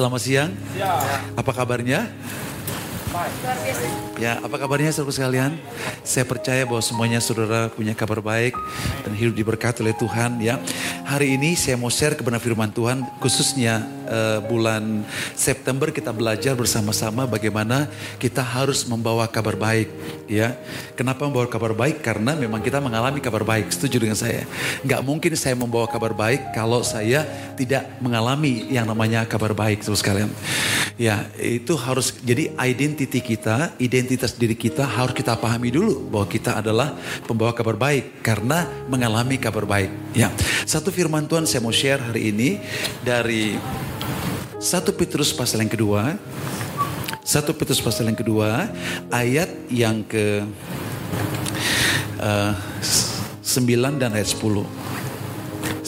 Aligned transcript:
Selamat 0.00 0.24
siang. 0.24 0.50
Apa 1.36 1.52
kabarnya? 1.52 2.08
Ya, 4.22 4.38
apa 4.38 4.54
kabarnya 4.54 4.94
saudara 4.94 5.10
sekalian? 5.10 5.58
Saya 6.06 6.22
percaya 6.22 6.62
bahwa 6.62 6.78
semuanya 6.78 7.18
saudara 7.18 7.66
punya 7.66 7.90
kabar 7.90 8.22
baik 8.22 8.54
dan 9.02 9.12
hidup 9.18 9.34
diberkati 9.34 9.82
oleh 9.82 9.96
Tuhan 9.98 10.38
ya. 10.38 10.62
Hari 11.10 11.34
ini 11.34 11.58
saya 11.58 11.74
mau 11.74 11.90
share 11.90 12.14
kebenaran 12.14 12.38
firman 12.38 12.70
Tuhan 12.70 13.02
khususnya 13.18 13.82
uh, 14.06 14.38
bulan 14.46 15.02
September 15.34 15.90
kita 15.90 16.14
belajar 16.14 16.54
bersama-sama 16.54 17.26
bagaimana 17.26 17.90
kita 18.22 18.46
harus 18.46 18.86
membawa 18.86 19.26
kabar 19.26 19.58
baik 19.58 19.90
ya. 20.30 20.54
Kenapa 20.94 21.26
membawa 21.26 21.50
kabar 21.50 21.74
baik? 21.74 22.06
Karena 22.06 22.38
memang 22.38 22.62
kita 22.62 22.78
mengalami 22.78 23.18
kabar 23.18 23.42
baik. 23.42 23.74
Setuju 23.74 24.06
dengan 24.06 24.14
saya? 24.14 24.46
Nggak 24.86 25.02
mungkin 25.02 25.32
saya 25.34 25.58
membawa 25.58 25.90
kabar 25.90 26.14
baik 26.14 26.54
kalau 26.54 26.86
saya 26.86 27.26
tidak 27.58 27.90
mengalami 27.98 28.70
yang 28.70 28.86
namanya 28.86 29.26
kabar 29.26 29.50
baik 29.50 29.82
saudara 29.82 29.98
sekalian. 29.98 30.30
Ya, 31.00 31.26
itu 31.40 31.74
harus 31.80 32.12
jadi 32.20 32.52
identity 33.00 33.32
kita, 33.32 33.72
identitas 33.80 34.36
diri 34.36 34.52
kita 34.52 34.84
harus 34.84 35.16
kita 35.16 35.32
pahami 35.32 35.72
dulu 35.72 36.12
bahwa 36.12 36.28
kita 36.28 36.60
adalah 36.60 36.92
pembawa 37.24 37.56
kabar 37.56 37.72
baik 37.72 38.20
karena 38.20 38.68
mengalami 38.92 39.40
kabar 39.40 39.64
baik. 39.64 39.88
Ya, 40.12 40.28
satu 40.68 40.92
firman 40.92 41.24
Tuhan 41.24 41.48
saya 41.48 41.64
mau 41.64 41.72
share 41.72 41.96
hari 41.96 42.28
ini 42.28 42.60
dari 43.00 43.56
satu 44.60 44.92
Petrus 44.92 45.32
pasal 45.32 45.64
yang 45.64 45.72
kedua. 45.72 46.12
Satu 47.24 47.56
Petrus 47.56 47.80
pasal 47.80 48.12
yang 48.12 48.20
kedua 48.20 48.68
ayat 49.08 49.48
yang 49.72 50.04
ke 50.04 50.44
uh, 52.20 52.52
9 53.40 53.96
dan 53.96 54.12
ayat 54.12 54.28
10. 54.28 54.44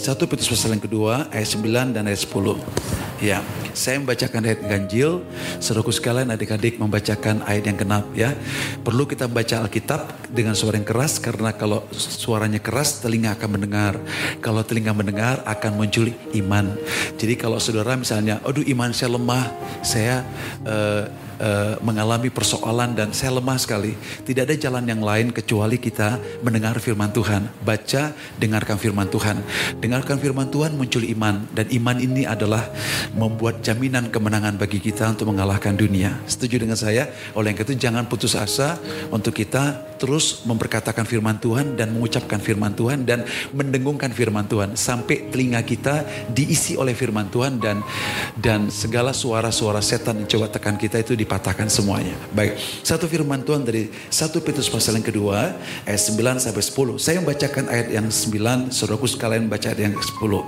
Satu 0.01 0.25
Petrus 0.25 0.49
pasal 0.49 0.81
yang 0.81 0.85
kedua 0.89 1.29
ayat 1.29 1.61
9 1.61 1.93
dan 1.93 2.09
ayat 2.09 2.25
10. 2.25 3.02
Ya, 3.23 3.39
saya 3.71 4.03
membacakan 4.03 4.43
ayat 4.43 4.67
ganjil, 4.67 5.23
saudaraku 5.63 5.95
sekalian 5.95 6.35
adik-adik 6.35 6.83
membacakan 6.83 7.47
ayat 7.47 7.71
yang 7.71 7.79
genap 7.79 8.11
ya. 8.19 8.35
Perlu 8.83 9.07
kita 9.07 9.31
membaca 9.31 9.63
Alkitab 9.63 10.27
dengan 10.27 10.59
suara 10.59 10.75
yang 10.75 10.83
keras 10.83 11.23
karena 11.23 11.55
kalau 11.55 11.87
suaranya 11.95 12.59
keras 12.59 12.99
telinga 12.99 13.39
akan 13.39 13.49
mendengar. 13.55 13.95
Kalau 14.43 14.67
telinga 14.67 14.91
mendengar 14.91 15.39
akan 15.47 15.71
muncul 15.79 16.11
iman. 16.35 16.75
Jadi 17.15 17.39
kalau 17.39 17.63
saudara 17.63 17.95
misalnya, 17.95 18.43
aduh 18.43 18.67
iman 18.75 18.91
saya 18.91 19.15
lemah, 19.15 19.45
saya 19.87 20.27
uh, 20.67 21.07
uh, 21.43 21.77
mengalami 21.83 22.31
persoalan 22.31 22.95
dan 22.95 23.11
saya 23.11 23.37
lemah 23.37 23.59
sekali. 23.59 23.99
Tidak 24.23 24.47
ada 24.47 24.55
jalan 24.55 24.87
yang 24.87 25.03
lain 25.03 25.35
kecuali 25.35 25.77
kita 25.77 26.17
mendengar 26.41 26.79
firman 26.79 27.11
Tuhan. 27.11 27.51
Baca, 27.67 28.15
dengarkan 28.39 28.79
firman 28.79 29.11
Tuhan. 29.11 29.43
Dengarkan 29.83 30.17
firman 30.23 30.49
Tuhan 30.49 30.79
muncul 30.79 31.03
iman. 31.03 31.45
Dan 31.51 31.69
iman 31.69 31.97
ini 31.99 32.23
adalah 32.25 32.71
membuat 33.13 33.61
jaminan 33.61 34.09
kemenangan 34.09 34.57
bagi 34.57 34.79
kita 34.79 35.11
untuk 35.11 35.35
mengalahkan 35.35 35.75
dunia. 35.75 36.23
Setuju 36.31 36.63
dengan 36.63 36.79
saya? 36.79 37.11
Oleh 37.35 37.53
yang 37.53 37.61
itu 37.61 37.75
jangan 37.77 38.07
putus 38.07 38.39
asa 38.39 38.79
untuk 39.11 39.37
kita 39.37 39.93
terus 40.03 40.43
memperkatakan 40.43 41.07
firman 41.07 41.39
Tuhan 41.39 41.79
dan 41.79 41.95
mengucapkan 41.95 42.43
firman 42.43 42.75
Tuhan 42.75 43.07
dan 43.07 43.23
mendengungkan 43.55 44.11
firman 44.11 44.51
Tuhan 44.51 44.75
sampai 44.75 45.31
telinga 45.31 45.63
kita 45.63 46.03
diisi 46.35 46.75
oleh 46.75 46.91
firman 46.91 47.31
Tuhan 47.31 47.63
dan 47.63 47.87
dan 48.35 48.67
segala 48.67 49.15
suara-suara 49.15 49.79
setan 49.79 50.25
yang 50.25 50.29
coba 50.29 50.51
tekan 50.51 50.75
kita 50.75 50.99
itu 50.99 51.15
dipatahkan 51.33 51.73
semuanya. 51.73 52.13
Baik, 52.37 52.61
satu 52.85 53.09
firman 53.09 53.41
Tuhan 53.41 53.65
dari 53.65 53.89
satu 54.13 54.45
Petrus 54.45 54.69
pasal 54.69 55.01
yang 55.01 55.07
kedua 55.09 55.57
ayat 55.89 56.03
9 56.13 56.37
sampai 56.37 56.61
10. 56.61 57.01
Saya 57.01 57.25
membacakan 57.25 57.73
ayat 57.73 57.89
yang 57.89 58.13
9, 58.13 58.69
saudaraku 58.69 59.09
sekalian 59.09 59.49
baca 59.49 59.73
ayat 59.73 59.81
yang 59.81 59.97
10. 59.97 60.45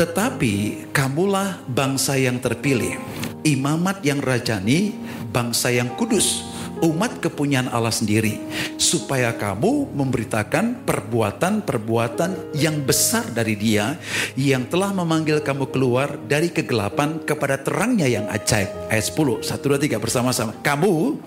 Tetapi 0.00 0.54
kamulah 0.96 1.60
bangsa 1.68 2.16
yang 2.16 2.40
terpilih, 2.40 2.96
imamat 3.44 4.00
yang 4.00 4.24
rajani, 4.24 4.96
bangsa 5.28 5.68
yang 5.68 5.92
kudus 5.92 6.53
umat 6.80 7.20
kepunyaan 7.20 7.68
Allah 7.68 7.92
sendiri 7.92 8.40
supaya 8.80 9.34
kamu 9.36 9.92
memberitakan 9.92 10.86
perbuatan-perbuatan 10.88 12.56
yang 12.56 12.80
besar 12.82 13.28
dari 13.30 13.54
Dia 13.54 13.98
yang 14.34 14.66
telah 14.66 14.90
memanggil 14.96 15.44
kamu 15.44 15.70
keluar 15.70 16.16
dari 16.26 16.48
kegelapan 16.48 17.20
kepada 17.22 17.60
terangnya 17.60 18.06
yang 18.08 18.26
ajaib. 18.30 18.70
Ayat 18.88 19.04
10, 19.10 19.42
1 19.44 19.74
2 19.74 19.98
3 19.98 19.98
bersama-sama. 19.98 20.52
Kamu 20.62 21.18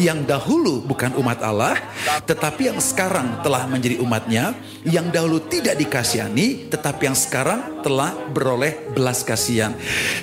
yang 0.00 0.24
dahulu 0.24 0.80
bukan 0.80 1.12
umat 1.20 1.44
Allah, 1.44 1.76
tetapi 2.24 2.72
yang 2.72 2.80
sekarang 2.80 3.44
telah 3.44 3.68
menjadi 3.68 4.00
umatnya, 4.00 4.56
yang 4.88 5.12
dahulu 5.12 5.42
tidak 5.44 5.76
dikasihani, 5.76 6.72
tetapi 6.72 7.12
yang 7.12 7.18
sekarang 7.18 7.84
telah 7.84 8.14
beroleh 8.32 8.94
belas 8.94 9.20
kasihan. 9.20 9.76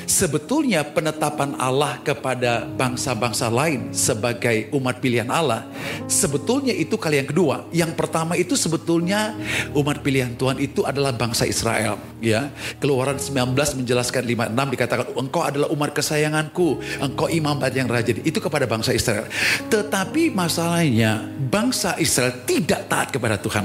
Sebetulnya 0.10 0.82
penetapan 0.82 1.54
Allah 1.62 2.02
kepada 2.02 2.66
bangsa-bangsa 2.66 3.52
lain 3.52 3.92
sebagai 4.20 4.68
umat 4.76 5.00
pilihan 5.00 5.32
Allah, 5.32 5.64
sebetulnya 6.12 6.76
itu 6.76 7.00
kali 7.00 7.24
yang 7.24 7.30
kedua. 7.32 7.64
Yang 7.72 7.96
pertama 7.96 8.36
itu 8.36 8.60
sebetulnya 8.60 9.32
umat 9.72 10.04
pilihan 10.04 10.36
Tuhan 10.36 10.60
itu 10.60 10.84
adalah 10.84 11.16
bangsa 11.16 11.48
Israel, 11.48 11.96
ya. 12.20 12.52
Keluaran 12.84 13.16
19 13.16 13.56
menjelaskan 13.56 14.28
56 14.28 14.76
dikatakan 14.76 15.06
engkau 15.16 15.42
adalah 15.48 15.72
umat 15.72 15.96
kesayanganku, 15.96 16.84
engkau 17.00 17.32
imam 17.32 17.56
yang 17.72 17.88
raja. 17.88 18.12
Itu 18.12 18.44
kepada 18.44 18.68
bangsa 18.68 18.92
Israel. 18.92 19.32
Tetapi 19.72 20.36
masalahnya 20.36 21.24
bangsa 21.48 21.96
Israel 21.96 22.36
tidak 22.44 22.92
taat 22.92 23.16
kepada 23.16 23.40
Tuhan. 23.40 23.64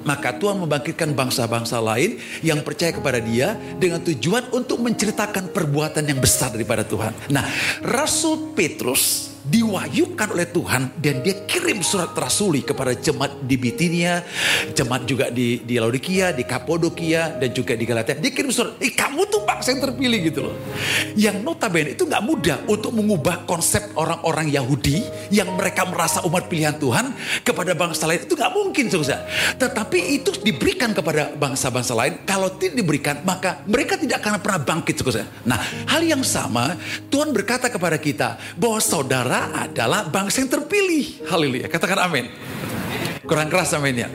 Maka 0.00 0.32
Tuhan 0.40 0.56
membangkitkan 0.56 1.12
bangsa-bangsa 1.12 1.76
lain 1.76 2.16
yang 2.40 2.64
percaya 2.64 2.88
kepada 2.88 3.20
dia 3.20 3.52
dengan 3.76 4.00
tujuan 4.00 4.48
untuk 4.48 4.80
menceritakan 4.80 5.52
perbuatan 5.52 6.08
yang 6.08 6.16
besar 6.16 6.48
daripada 6.56 6.80
Tuhan. 6.80 7.12
Nah, 7.28 7.44
Rasul 7.84 8.56
Petrus 8.56 9.29
diwayukan 9.40 10.36
oleh 10.36 10.48
Tuhan 10.52 11.00
dan 11.00 11.24
dia 11.24 11.48
kirim 11.48 11.80
surat 11.80 12.12
rasuli 12.12 12.60
kepada 12.60 12.92
jemaat 12.92 13.40
di 13.40 13.56
Bitinia, 13.56 14.20
jemaat 14.76 15.08
juga 15.08 15.32
di 15.32 15.64
di 15.64 15.80
Laodikia, 15.80 16.36
di 16.36 16.44
Kapodokia 16.44 17.40
dan 17.40 17.48
juga 17.48 17.72
di 17.72 17.84
Galatia. 17.88 18.20
Dia 18.20 18.32
kirim 18.32 18.52
surat, 18.52 18.76
"Eh, 18.84 18.92
kamu 18.92 19.24
tuh 19.32 19.40
bangsa 19.48 19.72
yang 19.72 19.80
terpilih 19.80 20.20
gitu 20.28 20.40
loh." 20.50 20.54
Yang 21.16 21.40
notabene 21.40 21.96
itu 21.96 22.04
nggak 22.04 22.24
mudah 22.24 22.58
untuk 22.68 22.92
mengubah 22.92 23.48
konsep 23.48 23.80
orang-orang 23.96 24.52
Yahudi 24.52 25.00
yang 25.32 25.48
mereka 25.56 25.88
merasa 25.88 26.20
umat 26.28 26.44
pilihan 26.50 26.76
Tuhan 26.76 27.16
kepada 27.40 27.72
bangsa 27.72 28.04
lain 28.04 28.28
itu 28.28 28.36
nggak 28.36 28.52
mungkin, 28.52 28.92
saudara. 28.92 29.24
Tetapi 29.56 29.98
itu 30.20 30.30
diberikan 30.44 30.92
kepada 30.92 31.32
bangsa-bangsa 31.32 31.96
lain. 31.96 32.20
Kalau 32.28 32.52
tidak 32.60 32.76
diberikan, 32.76 33.24
maka 33.24 33.64
mereka 33.64 33.96
tidak 33.96 34.20
akan 34.20 34.42
pernah 34.42 34.60
bangkit, 34.60 35.00
saudara. 35.00 35.28
Nah, 35.48 35.58
hal 35.88 36.02
yang 36.04 36.20
sama 36.20 36.76
Tuhan 37.08 37.32
berkata 37.32 37.72
kepada 37.72 37.96
kita 37.96 38.36
bahwa 38.58 38.78
saudara 38.82 39.29
saudara 39.30 39.70
adalah 39.70 40.10
bangsa 40.10 40.42
yang 40.42 40.50
terpilih. 40.50 41.22
Haleluya. 41.30 41.70
Katakan 41.70 42.02
amin. 42.02 42.26
Kurang 43.22 43.46
keras 43.46 43.70
aminnya. 43.78 44.10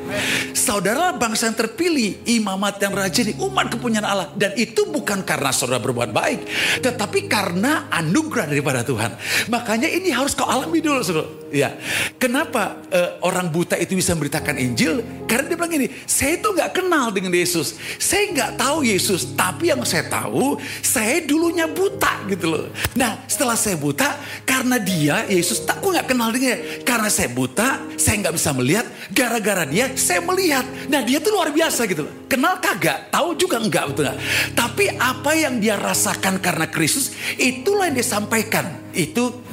Saudara 0.51 1.15
bangsa 1.15 1.47
yang 1.47 1.55
terpilih, 1.55 2.19
imamat 2.27 2.83
yang 2.83 2.91
rajin, 2.91 3.31
umat 3.39 3.71
kepunyaan 3.71 4.03
Allah. 4.03 4.27
Dan 4.35 4.51
itu 4.59 4.91
bukan 4.91 5.23
karena 5.23 5.55
saudara 5.55 5.79
berbuat 5.79 6.11
baik. 6.11 6.39
Tetapi 6.83 7.31
karena 7.31 7.87
anugerah 7.95 8.51
daripada 8.51 8.83
Tuhan. 8.83 9.15
Makanya 9.47 9.87
ini 9.87 10.11
harus 10.11 10.35
kau 10.35 10.43
alami 10.51 10.83
dulu 10.83 10.99
saudara. 10.99 11.44
Ya. 11.53 11.77
Kenapa 12.17 12.81
uh, 12.89 13.11
orang 13.25 13.49
buta 13.53 13.77
itu 13.77 13.93
bisa 13.93 14.13
memberitakan 14.17 14.57
Injil? 14.57 15.01
Karena 15.29 15.45
dia 15.49 15.57
bilang 15.57 15.71
gini, 15.71 15.87
saya 16.05 16.41
itu 16.41 16.47
nggak 16.51 16.71
kenal 16.73 17.13
dengan 17.13 17.31
Yesus. 17.33 17.77
Saya 18.01 18.31
nggak 18.33 18.51
tahu 18.59 18.85
Yesus. 18.85 19.33
Tapi 19.37 19.69
yang 19.69 19.81
saya 19.85 20.09
tahu, 20.09 20.57
saya 20.81 21.21
dulunya 21.23 21.69
buta 21.69 22.25
gitu 22.29 22.45
loh. 22.49 22.65
Nah 22.97 23.23
setelah 23.29 23.55
saya 23.55 23.77
buta, 23.77 24.17
karena 24.43 24.81
dia, 24.81 25.25
Yesus, 25.29 25.63
tak 25.63 25.79
gue 25.79 25.93
nggak 25.93 26.09
kenal 26.09 26.29
dia. 26.33 26.57
Karena 26.81 27.09
saya 27.09 27.29
buta, 27.29 27.81
saya 27.95 28.15
nggak 28.25 28.35
bisa 28.35 28.49
melihat 28.53 28.85
Gara-gara 29.13 29.69
dia 29.69 29.93
saya 29.93 30.17
melihat. 30.23 30.65
Nah 30.89 31.05
dia 31.05 31.21
tuh 31.21 31.37
luar 31.37 31.53
biasa 31.53 31.85
gitu. 31.85 32.09
Kenal 32.25 32.57
kagak, 32.57 33.13
tahu 33.13 33.37
juga 33.37 33.61
enggak 33.61 33.93
betul 33.93 34.09
gak? 34.09 34.17
Tapi 34.57 34.85
apa 34.97 35.31
yang 35.37 35.61
dia 35.61 35.77
rasakan 35.77 36.41
karena 36.41 36.65
Kristus 36.65 37.13
itulah 37.37 37.85
yang 37.85 38.01
dia 38.01 38.07
sampaikan. 38.07 38.65
Itu 38.95 39.45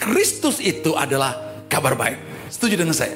Kristus 0.00 0.62
itu 0.62 0.94
adalah 0.94 1.36
kabar 1.68 1.94
baik. 1.94 2.28
Setuju 2.48 2.80
dengan 2.80 2.96
saya? 2.96 3.12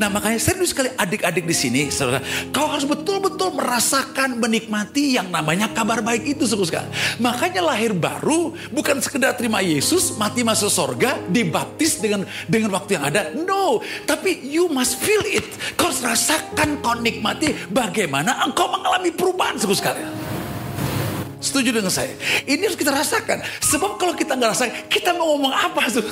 Nah 0.00 0.08
makanya 0.08 0.40
serius 0.40 0.72
sekali 0.72 0.88
adik-adik 0.96 1.44
di 1.44 1.52
sini, 1.52 1.92
saudara, 1.92 2.24
kau 2.48 2.64
harus 2.64 2.88
betul-betul 2.88 3.52
merasakan, 3.52 4.40
menikmati 4.40 5.20
yang 5.20 5.28
namanya 5.28 5.68
kabar 5.68 6.00
baik 6.00 6.24
itu, 6.24 6.48
saudara. 6.48 6.88
Makanya 7.20 7.60
lahir 7.60 7.92
baru 7.92 8.56
bukan 8.72 8.96
sekedar 9.04 9.36
terima 9.36 9.60
Yesus, 9.60 10.16
mati 10.16 10.40
masuk 10.40 10.72
sorga, 10.72 11.20
dibaptis 11.28 12.00
dengan 12.00 12.24
dengan 12.48 12.72
waktu 12.72 12.96
yang 12.96 13.04
ada. 13.04 13.30
No, 13.36 13.84
tapi 14.08 14.48
you 14.48 14.72
must 14.72 14.96
feel 14.96 15.22
it. 15.28 15.46
Kau 15.76 15.92
harus 15.92 16.00
rasakan, 16.00 16.80
kau 16.80 16.96
nikmati 16.96 17.52
bagaimana 17.68 18.48
engkau 18.48 18.64
mengalami 18.72 19.12
perubahan, 19.12 19.60
saudara 19.60 19.76
sekalian. 19.76 20.19
Setuju 21.40 21.72
dengan 21.72 21.88
saya? 21.88 22.12
Ini 22.44 22.60
harus 22.68 22.76
kita 22.76 22.92
rasakan. 22.92 23.40
Sebab 23.64 23.96
kalau 23.96 24.12
kita 24.12 24.36
nggak 24.36 24.50
rasakan, 24.52 24.74
kita 24.92 25.16
mau 25.16 25.34
ngomong 25.36 25.52
apa? 25.56 25.88
Tuh? 25.88 26.04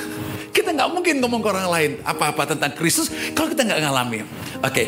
Kita 0.49 0.73
nggak 0.73 0.89
mungkin 0.89 1.21
ngomong 1.21 1.41
ke 1.45 1.49
orang 1.53 1.69
lain 1.69 1.91
apa-apa 2.03 2.57
tentang 2.57 2.73
Kristus 2.73 3.13
kalau 3.37 3.53
kita 3.53 3.69
nggak 3.69 3.81
ngalamin. 3.85 4.25
Oke, 4.65 4.65
okay. 4.65 4.87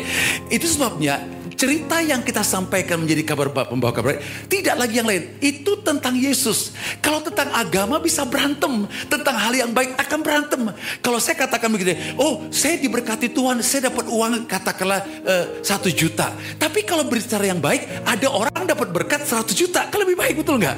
itu 0.49 0.65
sebabnya 0.65 1.21
cerita 1.55 1.99
yang 2.01 2.21
kita 2.21 2.41
sampaikan 2.41 3.01
menjadi 3.01 3.23
kabar 3.23 3.51
pembawa 3.67 3.93
kabar 3.93 4.19
tidak 4.47 4.75
lagi 4.75 4.99
yang 4.99 5.07
lain. 5.07 5.37
Itu 5.39 5.81
tentang 5.81 6.17
Yesus. 6.17 6.73
Kalau 6.99 7.21
tentang 7.23 7.51
agama 7.53 7.97
bisa 8.01 8.25
berantem, 8.27 8.85
tentang 9.07 9.35
hal 9.37 9.53
yang 9.53 9.71
baik 9.71 9.97
akan 9.97 10.19
berantem. 10.21 10.61
Kalau 10.99 11.19
saya 11.21 11.35
katakan 11.37 11.69
begini, 11.71 12.15
oh 12.17 12.47
saya 12.53 12.77
diberkati 12.77 13.31
Tuhan, 13.31 13.63
saya 13.65 13.91
dapat 13.91 14.05
uang 14.09 14.45
katakanlah 14.45 15.01
uh, 15.25 15.45
satu 15.65 15.89
juta. 15.89 16.33
Tapi 16.57 16.83
kalau 16.83 17.05
berbicara 17.07 17.47
yang 17.47 17.61
baik, 17.61 17.87
ada 18.05 18.27
orang 18.29 18.63
dapat 18.67 18.87
berkat 18.91 19.23
100 19.25 19.51
juta, 19.55 19.87
kan 19.87 19.99
lebih 20.01 20.17
baik 20.17 20.43
betul 20.43 20.61
nggak? 20.61 20.77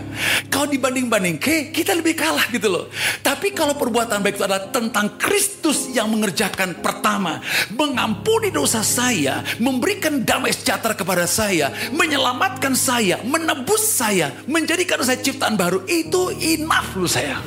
Kalau 0.50 0.68
dibanding-banding 0.70 1.38
ke, 1.42 1.74
kita 1.74 1.94
lebih 1.98 2.16
kalah 2.18 2.48
gitu 2.50 2.70
loh. 2.70 2.86
Tapi 3.22 3.52
kalau 3.52 3.76
perbuatan 3.76 4.22
baik 4.22 4.40
itu 4.40 4.46
adalah 4.46 4.70
tentang 4.70 5.18
Kristus 5.18 5.92
yang 5.92 6.10
mengerjakan 6.10 6.80
pertama, 6.80 7.42
mengampuni 7.74 8.50
dosa 8.54 8.82
saya, 8.82 9.42
memberikan 9.58 10.22
damai 10.22 10.54
sejahtera 10.64 10.96
kepada 10.96 11.28
saya, 11.28 11.76
menyelamatkan 11.92 12.72
saya, 12.72 13.20
menebus 13.28 13.84
saya, 13.84 14.32
menjadikan 14.48 15.04
saya 15.04 15.20
ciptaan 15.20 15.60
baru. 15.60 15.84
Itu 15.84 16.32
enough 16.32 16.96
lu 16.96 17.12
saya. 17.12 17.44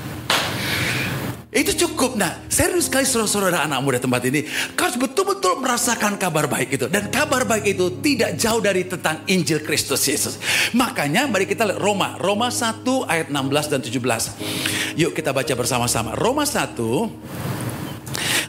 Itu 1.57 1.73
cukup. 1.73 2.21
Nah, 2.21 2.45
serius 2.53 2.85
sekali 2.85 3.09
saudara-saudara 3.09 3.65
anak 3.65 3.81
muda 3.81 3.97
tempat 3.97 4.21
ini. 4.29 4.45
Kau 4.77 4.85
harus 4.85 5.01
betul-betul 5.01 5.57
merasakan 5.65 6.21
kabar 6.21 6.45
baik 6.45 6.77
itu. 6.77 6.85
Dan 6.85 7.09
kabar 7.09 7.49
baik 7.49 7.73
itu 7.73 7.97
tidak 8.05 8.37
jauh 8.37 8.61
dari 8.61 8.85
tentang 8.85 9.25
Injil 9.25 9.65
Kristus 9.65 10.05
Yesus. 10.05 10.37
Makanya 10.77 11.25
mari 11.25 11.49
kita 11.49 11.65
lihat 11.65 11.81
Roma. 11.81 12.21
Roma 12.21 12.53
1 12.53 12.85
ayat 13.09 13.33
16 13.33 13.73
dan 13.73 13.81
17. 13.81 15.01
Yuk 15.01 15.17
kita 15.17 15.33
baca 15.33 15.53
bersama-sama. 15.57 16.13
Roma 16.13 16.45
1 16.45 17.46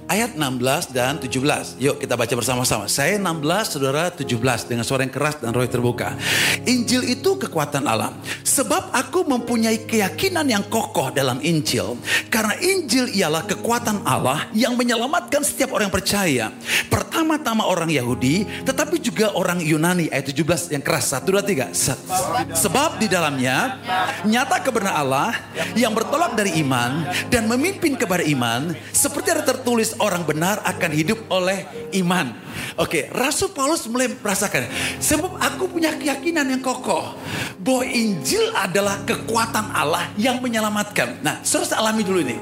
ayat 0.08 0.40
16 0.40 0.96
dan 0.96 1.20
17. 1.20 1.78
Yuk 1.78 2.00
kita 2.00 2.16
baca 2.16 2.34
bersama-sama. 2.34 2.88
Saya 2.88 3.20
16, 3.20 3.78
saudara 3.78 4.10
17 4.10 4.66
dengan 4.66 4.88
suara 4.88 5.04
yang 5.04 5.14
keras 5.14 5.38
dan 5.44 5.52
roh 5.52 5.64
terbuka. 5.68 6.16
Injil 6.64 7.04
itu 7.06 7.36
kekuatan 7.36 7.84
Allah. 7.86 8.16
Sebab 8.42 8.96
aku 8.96 9.28
mempunyai 9.28 9.84
keyakinan 9.84 10.48
yang 10.48 10.64
kokoh 10.72 11.12
dalam 11.12 11.44
Injil. 11.44 12.00
Karena 12.32 12.56
Injil 12.58 13.12
ialah 13.14 13.44
kekuatan 13.46 14.08
Allah 14.08 14.48
yang 14.56 14.80
menyelamatkan 14.80 15.44
setiap 15.44 15.76
orang 15.76 15.92
yang 15.92 15.96
percaya. 15.96 16.46
Pertama-tama 16.88 17.68
orang 17.68 17.92
Yahudi, 17.92 18.48
tetapi 18.64 18.98
juga 19.04 19.36
orang 19.36 19.60
Yunani. 19.60 20.08
Ayat 20.08 20.32
17 20.32 20.72
yang 20.72 20.82
keras. 20.82 21.12
1, 21.12 21.28
2, 21.28 21.44
3. 21.44 22.56
Sebab 22.56 22.98
di 22.98 23.12
dalamnya 23.12 23.84
nyata 24.24 24.64
kebenaran 24.64 24.96
Allah 24.96 25.30
yang 25.76 25.92
bertolak 25.92 26.34
dari 26.40 26.64
iman 26.64 27.04
dan 27.28 27.46
memimpin 27.52 28.00
kepada 28.00 28.24
iman. 28.24 28.72
Seperti 28.96 29.36
ada 29.36 29.44
tertulis 29.44 29.97
orang 30.00 30.24
benar 30.26 30.62
akan 30.64 30.92
hidup 30.94 31.20
oleh 31.30 31.66
iman. 32.02 32.34
Oke, 32.78 33.10
Rasul 33.14 33.54
Paulus 33.54 33.86
mulai 33.90 34.12
merasakan. 34.12 34.70
Sebab 35.02 35.38
aku 35.42 35.70
punya 35.72 35.94
keyakinan 35.98 36.48
yang 36.48 36.62
kokoh. 36.62 37.16
Bahwa 37.62 37.84
Injil 37.84 38.54
adalah 38.54 39.02
kekuatan 39.04 39.74
Allah 39.74 40.10
yang 40.16 40.40
menyelamatkan. 40.40 41.22
Nah, 41.26 41.42
terus 41.42 41.74
alami 41.74 42.06
dulu 42.06 42.22
ini. 42.22 42.38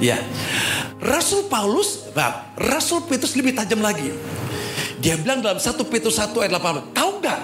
Ya, 0.00 0.16
Rasul 1.00 1.48
Paulus, 1.48 2.08
bah, 2.16 2.52
Rasul 2.56 3.04
Petrus 3.08 3.36
lebih 3.36 3.52
tajam 3.56 3.80
lagi. 3.84 4.08
Dia 5.00 5.16
bilang 5.16 5.40
dalam 5.40 5.56
1 5.56 5.80
Petrus 5.88 6.20
1 6.20 6.44
ayat 6.44 6.60
8, 6.60 6.92
tahu 6.92 7.10
nggak? 7.24 7.40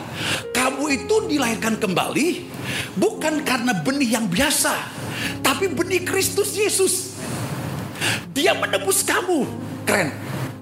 Kamu 0.52 0.84
itu 0.92 1.14
dilahirkan 1.24 1.80
kembali 1.80 2.52
bukan 3.00 3.40
karena 3.48 3.72
benih 3.80 4.20
yang 4.20 4.28
biasa, 4.28 4.76
tapi 5.40 5.72
benih 5.72 6.04
Kristus 6.04 6.52
Yesus. 6.52 7.15
Dia 8.32 8.52
menebus 8.56 9.02
kamu. 9.06 9.46
Keren. 9.86 10.10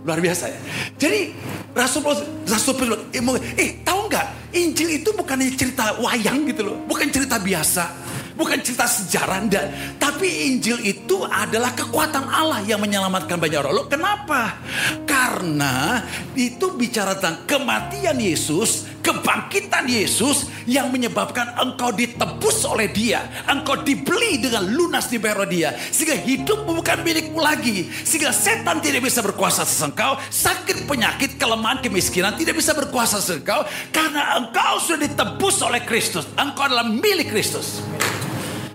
Luar 0.05 0.21
biasa 0.21 0.53
ya. 0.53 0.61
Jadi 1.01 1.33
Rasul 1.73 2.05
Rasul 2.45 2.77
Paulus 2.77 3.01
eh, 3.11 3.25
eh 3.57 3.71
tahu 3.81 4.05
nggak 4.13 4.27
Injil 4.55 5.03
itu 5.03 5.11
bukan 5.17 5.41
cerita 5.59 5.99
wayang 5.99 6.47
gitu 6.47 6.63
loh, 6.63 6.77
bukan 6.87 7.11
cerita 7.11 7.43
biasa. 7.43 8.05
Bukan 8.35 8.59
cerita 8.67 8.91
sejarah, 8.91 9.47
enggak. 9.47 9.67
Tapi 9.95 10.51
Injil 10.51 10.83
itu 10.83 11.23
adalah 11.23 11.71
kekuatan 11.71 12.27
Allah 12.27 12.67
yang 12.67 12.83
menyelamatkan 12.83 13.39
banyak 13.39 13.63
orang. 13.63 13.75
Loh, 13.79 13.87
kenapa? 13.87 14.59
Karena 15.07 16.03
itu 16.35 16.75
bicara 16.75 17.15
tentang 17.15 17.47
kematian 17.47 18.19
Yesus, 18.19 18.91
kebangkitan 19.05 19.85
Yesus 19.85 20.49
yang 20.65 20.89
menyebabkan 20.89 21.53
engkau 21.61 21.93
ditebus 21.93 22.65
oleh 22.65 22.89
dia. 22.89 23.21
Engkau 23.45 23.85
dibeli 23.85 24.41
dengan 24.41 24.65
lunas 24.65 25.13
di 25.13 25.21
bayar 25.21 25.45
dia. 25.45 25.77
Sehingga 25.77 26.17
hidup 26.17 26.65
bukan 26.65 27.05
milikmu 27.05 27.37
lagi. 27.37 27.93
Sehingga 27.93 28.33
setan 28.33 28.81
tidak 28.81 29.05
bisa 29.05 29.21
berkuasa 29.21 29.69
atas 29.69 29.77
engkau. 29.85 30.17
Sakit, 30.33 30.89
penyakit, 30.89 31.37
kelemahan, 31.37 31.85
kemiskinan 31.85 32.33
tidak 32.41 32.57
bisa 32.57 32.73
berkuasa 32.73 33.21
atas 33.21 33.37
engkau. 33.37 33.69
Karena 33.93 34.41
engkau 34.41 34.81
sudah 34.81 35.05
ditebus 35.05 35.61
oleh 35.61 35.85
Kristus. 35.85 36.25
Engkau 36.41 36.65
adalah 36.65 36.89
milik 36.89 37.29
Kristus. 37.29 37.85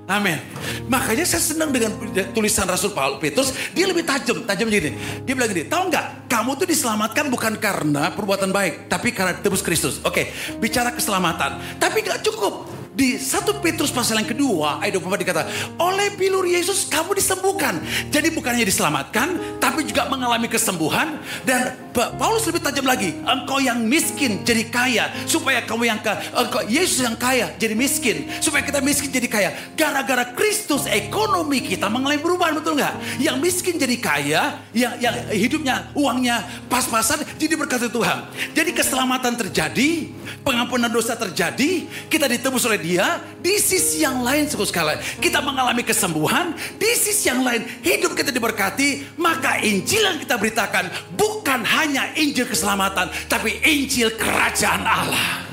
Amin. 0.09 0.41
Makanya 0.89 1.21
saya 1.21 1.37
senang 1.37 1.69
dengan 1.69 1.93
tulisan 2.33 2.65
Rasul 2.65 2.97
Paul 2.97 3.21
Petrus. 3.21 3.53
Dia 3.77 3.85
lebih 3.85 4.01
tajam, 4.01 4.41
tajam 4.41 4.65
gini. 4.65 4.97
Dia 5.21 5.33
bilang 5.37 5.53
gini, 5.53 5.69
tahu 5.69 5.93
nggak? 5.93 6.25
Kamu 6.25 6.57
tuh 6.57 6.65
diselamatkan 6.65 7.29
bukan 7.29 7.53
karena 7.61 8.09
perbuatan 8.17 8.49
baik, 8.49 8.89
tapi 8.89 9.13
karena 9.13 9.37
tebus 9.37 9.61
Kristus. 9.61 10.01
Oke, 10.01 10.33
bicara 10.57 10.89
keselamatan. 10.89 11.61
Tapi 11.77 12.01
nggak 12.01 12.25
cukup 12.25 12.78
di 12.93 13.21
1 13.21 13.61
Petrus 13.61 13.93
pasal 13.93 14.25
yang 14.25 14.29
kedua 14.29 14.81
ayat 14.81 14.97
24 14.97 15.21
dikata 15.21 15.43
oleh 15.77 16.09
bilur 16.17 16.45
Yesus 16.45 16.89
kamu 16.89 17.13
disembuhkan. 17.17 17.77
Jadi 18.09 18.33
bukannya 18.33 18.65
diselamatkan 18.65 19.59
tapi 19.61 19.85
juga 19.85 20.09
mengalami 20.09 20.49
kesembuhan. 20.49 21.21
Dan 21.45 21.89
Paulus 21.93 22.47
lebih 22.49 22.63
tajam 22.63 22.85
lagi 22.87 23.13
engkau 23.27 23.59
yang 23.61 23.81
miskin 23.85 24.41
jadi 24.41 24.63
kaya 24.71 25.05
supaya 25.27 25.61
kamu 25.65 25.89
yang 25.89 25.99
kaya 26.01 26.17
engkau 26.33 26.61
Yesus 26.65 27.03
yang 27.05 27.17
kaya 27.17 27.51
jadi 27.59 27.75
miskin 27.77 28.25
supaya 28.41 28.65
kita 28.65 28.81
miskin 28.81 29.13
jadi 29.13 29.27
kaya. 29.29 29.49
Gara-gara 29.77 30.33
Kristus 30.33 30.89
ekonomi 30.89 31.61
kita 31.61 31.91
mengalami 31.91 32.21
perubahan 32.21 32.57
betul 32.57 32.79
nggak? 32.79 33.21
Yang 33.21 33.37
miskin 33.37 33.75
jadi 33.77 33.97
kaya 34.01 34.41
yang 34.73 34.97
yang 34.97 35.13
hidupnya 35.29 35.93
uangnya 35.93 36.41
pas-pasan 36.71 37.21
jadi 37.37 37.53
berkat 37.53 37.91
Tuhan. 37.91 38.25
Jadi 38.57 38.71
keselamatan 38.73 39.37
terjadi 39.37 40.09
pengampunan 40.41 40.89
dosa 40.89 41.13
terjadi 41.13 41.85
kita 42.07 42.25
ditebus 42.25 42.65
oleh 42.65 42.78
dia, 42.79 43.19
di 43.43 43.59
sisi 43.59 44.01
yang 44.01 44.23
lain 44.23 44.47
suku 44.47 44.65
sekalian, 44.65 44.99
kita 45.19 45.43
mengalami 45.43 45.83
kesembuhan, 45.85 46.55
di 46.79 46.91
sisi 46.95 47.29
yang 47.29 47.43
lain 47.43 47.61
hidup 47.83 48.15
kita 48.15 48.31
diberkati, 48.31 49.19
maka 49.19 49.59
Injil 49.61 50.01
yang 50.01 50.17
kita 50.17 50.39
beritakan 50.39 50.89
bukan 51.13 51.61
hanya 51.67 52.09
Injil 52.15 52.47
keselamatan, 52.47 53.11
tapi 53.27 53.59
Injil 53.61 54.15
kerajaan 54.15 54.83
Allah. 54.87 55.45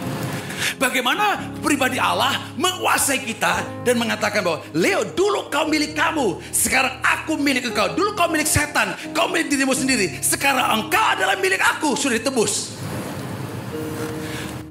Bagaimana 0.77 1.41
pribadi 1.61 1.97
Allah 1.97 2.53
menguasai 2.57 3.25
kita 3.25 3.65
dan 3.85 3.97
mengatakan 3.97 4.45
bahwa 4.45 4.61
Leo 4.77 5.05
dulu 5.17 5.49
kau 5.49 5.69
milik 5.69 5.97
kamu, 5.97 6.41
sekarang 6.53 7.01
aku 7.01 7.37
milik 7.37 7.73
engkau. 7.73 7.93
Dulu 7.97 8.13
kau 8.17 8.29
milik 8.29 8.49
setan, 8.49 8.93
kau 9.13 9.29
milik 9.29 9.53
dirimu 9.53 9.73
sendiri. 9.73 10.21
Sekarang 10.21 10.85
engkau 10.85 11.07
adalah 11.17 11.37
milik 11.41 11.61
aku, 11.61 11.97
sudah 11.97 12.21
ditebus. 12.21 12.77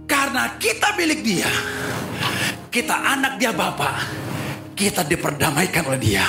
Karena 0.06 0.58
kita 0.62 0.94
milik 0.94 1.26
dia, 1.26 1.50
kita 2.76 2.92
anak 2.92 3.40
dia 3.40 3.56
Bapak, 3.56 4.04
kita 4.76 5.08
diperdamaikan 5.08 5.88
oleh 5.88 6.02
dia. 6.04 6.28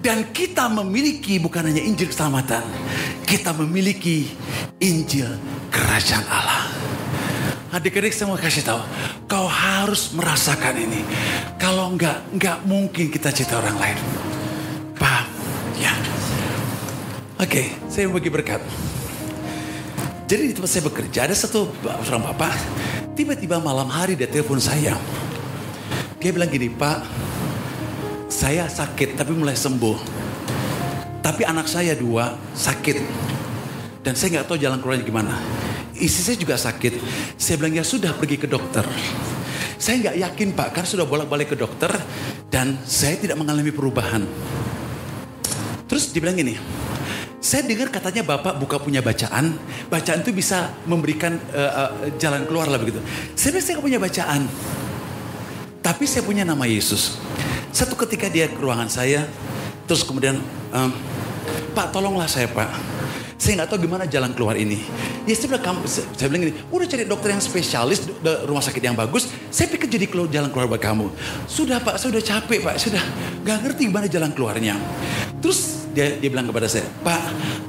Dan 0.00 0.32
kita 0.32 0.72
memiliki 0.72 1.36
bukan 1.36 1.68
hanya 1.68 1.84
Injil 1.84 2.08
keselamatan, 2.08 2.64
kita 3.28 3.52
memiliki 3.60 4.32
Injil 4.80 5.28
kerajaan 5.68 6.24
Allah. 6.24 6.72
Adik-adik 7.68 8.16
saya 8.16 8.32
mau 8.32 8.40
kasih 8.40 8.64
tahu, 8.64 8.80
kau 9.28 9.44
harus 9.44 10.16
merasakan 10.16 10.72
ini. 10.88 11.04
Kalau 11.60 11.92
enggak, 11.92 12.24
enggak 12.32 12.58
mungkin 12.64 13.12
kita 13.12 13.28
cerita 13.28 13.60
orang 13.60 13.76
lain. 13.76 13.98
Paham? 14.96 15.28
Ya. 15.76 15.92
Oke, 17.36 17.76
saya 17.92 18.08
mau 18.08 18.16
bagi 18.16 18.32
berkat. 18.32 18.64
Jadi 20.26 20.48
di 20.48 20.52
tempat 20.56 20.70
saya 20.72 20.88
bekerja 20.88 21.28
ada 21.28 21.36
satu 21.36 21.68
orang 21.84 22.32
bapak, 22.32 22.56
tiba-tiba 23.12 23.60
malam 23.60 23.92
hari 23.92 24.16
dia 24.16 24.26
telepon 24.26 24.56
saya. 24.56 24.96
Dia 26.22 26.30
bilang 26.30 26.46
gini, 26.54 26.70
Pak, 26.70 27.02
saya 28.30 28.70
sakit 28.70 29.18
tapi 29.18 29.34
mulai 29.34 29.58
sembuh. 29.58 29.98
Tapi 31.18 31.42
anak 31.42 31.66
saya 31.66 31.98
dua 31.98 32.38
sakit. 32.54 33.02
Dan 34.06 34.14
saya 34.14 34.38
nggak 34.38 34.46
tahu 34.46 34.54
jalan 34.54 34.78
keluarnya 34.78 35.02
gimana. 35.02 35.34
Istri 35.98 36.22
saya 36.22 36.38
juga 36.38 36.54
sakit. 36.54 36.94
Saya 37.34 37.58
bilang 37.58 37.74
ya 37.74 37.82
sudah 37.82 38.14
pergi 38.14 38.38
ke 38.38 38.46
dokter. 38.46 38.86
Saya 39.82 39.98
nggak 39.98 40.16
yakin 40.30 40.48
Pak, 40.54 40.68
karena 40.78 40.88
sudah 40.94 41.06
bolak-balik 41.10 41.50
ke 41.50 41.56
dokter 41.58 41.90
dan 42.54 42.78
saya 42.86 43.18
tidak 43.18 43.34
mengalami 43.34 43.74
perubahan. 43.74 44.22
Terus 45.90 46.14
dibilang 46.14 46.38
gini, 46.38 46.54
saya 47.42 47.66
dengar 47.66 47.90
katanya 47.90 48.22
Bapak 48.22 48.62
buka 48.62 48.78
punya 48.78 49.02
bacaan, 49.02 49.58
bacaan 49.90 50.22
itu 50.22 50.30
bisa 50.30 50.70
memberikan 50.86 51.34
uh, 51.50 51.90
uh, 51.90 51.90
jalan 52.14 52.46
keluar 52.46 52.70
lah 52.70 52.78
begitu. 52.78 53.02
Saya 53.34 53.58
bilang 53.58 53.66
saya 53.66 53.82
punya 53.82 53.98
bacaan. 53.98 54.46
Tapi 55.92 56.08
saya 56.08 56.24
punya 56.24 56.40
nama 56.40 56.64
Yesus. 56.64 57.20
Satu 57.68 57.92
ketika 58.00 58.24
dia 58.32 58.48
ke 58.48 58.56
ruangan 58.56 58.88
saya, 58.88 59.28
terus 59.84 60.00
kemudian, 60.00 60.40
um, 60.72 60.88
Pak 61.76 61.92
tolonglah 61.92 62.24
saya 62.24 62.48
Pak. 62.48 62.72
Saya 63.36 63.60
nggak 63.60 63.68
tahu 63.68 63.84
gimana 63.84 64.08
jalan 64.08 64.32
keluar 64.32 64.56
ini. 64.56 64.80
Ya 65.28 65.36
saya 65.36 65.52
bilang, 65.52 65.64
kamu, 65.68 65.78
saya 65.92 66.26
bilang 66.32 66.48
gini, 66.48 66.54
udah 66.72 66.86
cari 66.88 67.04
dokter 67.04 67.36
yang 67.36 67.44
spesialis, 67.44 68.08
rumah 68.48 68.64
sakit 68.64 68.80
yang 68.80 68.96
bagus. 68.96 69.28
Saya 69.52 69.68
pikir 69.68 69.92
jadi 69.92 70.08
keluar, 70.08 70.32
jalan 70.32 70.48
keluar 70.48 70.64
buat 70.64 70.80
kamu. 70.80 71.12
Sudah 71.44 71.76
pak, 71.76 72.00
saya 72.00 72.16
udah 72.16 72.24
capek 72.24 72.58
pak, 72.64 72.80
sudah 72.80 73.02
gak 73.44 73.60
ngerti 73.60 73.92
gimana 73.92 74.08
jalan 74.08 74.32
keluarnya. 74.32 74.80
Terus 75.44 75.81
dia, 75.92 76.16
dia 76.16 76.28
bilang 76.32 76.48
kepada 76.48 76.66
saya, 76.68 76.88
Pak, 77.04 77.22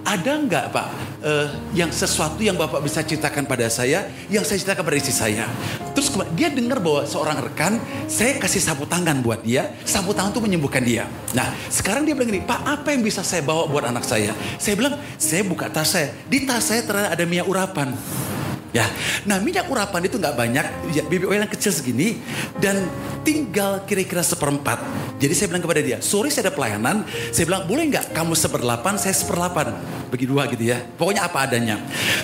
ada 0.08 0.32
nggak 0.40 0.66
Pak 0.72 0.88
uh, 1.24 1.48
yang 1.72 1.90
sesuatu 1.92 2.40
yang 2.44 2.60
Bapak 2.60 2.84
bisa 2.84 3.04
ceritakan 3.04 3.48
pada 3.48 3.68
saya, 3.72 4.08
yang 4.28 4.44
saya 4.44 4.60
ceritakan 4.60 4.84
pada 4.84 4.98
istri 5.00 5.16
saya. 5.16 5.46
Terus 5.96 6.12
dia 6.36 6.52
dengar 6.52 6.84
bahwa 6.84 7.08
seorang 7.08 7.38
rekan, 7.40 7.80
saya 8.12 8.38
kasih 8.38 8.60
sapu 8.60 8.84
tangan 8.84 9.24
buat 9.24 9.42
dia, 9.42 9.72
sapu 9.88 10.12
tangan 10.12 10.36
itu 10.36 10.42
menyembuhkan 10.44 10.84
dia. 10.84 11.08
Nah, 11.32 11.52
sekarang 11.72 12.04
dia 12.04 12.14
bilang 12.18 12.30
gini, 12.30 12.44
Pak, 12.44 12.60
apa 12.64 12.92
yang 12.92 13.02
bisa 13.04 13.22
saya 13.22 13.44
bawa 13.46 13.70
buat 13.70 13.88
anak 13.88 14.04
saya? 14.04 14.36
Saya 14.60 14.76
bilang, 14.76 15.00
saya 15.16 15.44
buka 15.48 15.72
tas 15.72 15.96
saya. 15.96 16.12
Di 16.28 16.44
tas 16.44 16.64
saya 16.66 16.84
ternyata 16.84 17.14
ada 17.14 17.24
minyak 17.24 17.48
urapan. 17.48 17.96
Ya, 18.74 18.90
nah 19.30 19.38
minyak 19.38 19.70
urapan 19.70 20.10
itu 20.10 20.18
nggak 20.18 20.34
banyak, 20.34 20.66
ya, 20.98 21.06
BB 21.06 21.30
oil 21.30 21.46
yang 21.46 21.54
kecil 21.54 21.70
segini 21.70 22.18
dan 22.58 22.90
tinggal 23.22 23.86
kira-kira 23.86 24.26
seperempat. 24.26 24.82
Jadi 25.22 25.34
saya 25.38 25.54
bilang 25.54 25.62
kepada 25.62 25.86
dia, 25.86 26.02
sore 26.02 26.34
saya 26.34 26.50
ada 26.50 26.58
pelayanan, 26.58 27.06
saya 27.30 27.46
bilang 27.46 27.70
boleh 27.70 27.86
nggak 27.94 28.18
kamu 28.18 28.34
seperdelapan, 28.34 28.98
saya 28.98 29.14
seperdelapan, 29.14 29.78
bagi 30.10 30.26
dua 30.26 30.50
gitu 30.50 30.74
ya. 30.74 30.82
Pokoknya 30.98 31.30
apa 31.30 31.46
adanya. 31.46 31.78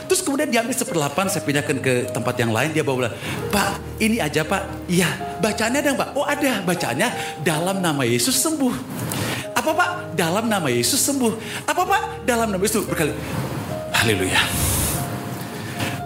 Terus 0.09 0.25
kemudian 0.25 0.49
dia 0.49 0.65
ambil 0.65 0.73
seperdelapan, 0.73 1.29
saya 1.29 1.45
pindahkan 1.45 1.77
ke 1.85 1.93
tempat 2.09 2.35
yang 2.41 2.49
lain, 2.49 2.73
dia 2.73 2.81
bawa 2.81 3.13
Pak 3.53 4.01
ini 4.01 4.17
aja 4.17 4.41
Pak, 4.41 4.89
iya 4.89 5.37
bacaannya 5.37 5.85
ada 5.85 5.93
Pak, 6.01 6.09
oh 6.17 6.25
ada 6.25 6.65
bacaannya 6.65 7.09
dalam 7.45 7.77
nama 7.77 8.01
Yesus 8.01 8.41
sembuh. 8.41 8.73
Apa 9.53 9.69
Pak? 9.75 10.17
Dalam 10.17 10.49
nama 10.49 10.65
Yesus 10.71 10.97
sembuh. 10.97 11.63
Apa 11.69 11.85
Pak? 11.85 12.01
Dalam 12.25 12.49
nama 12.49 12.63
Yesus 12.63 12.89
berkali. 12.89 13.13
Haleluya. 13.93 14.78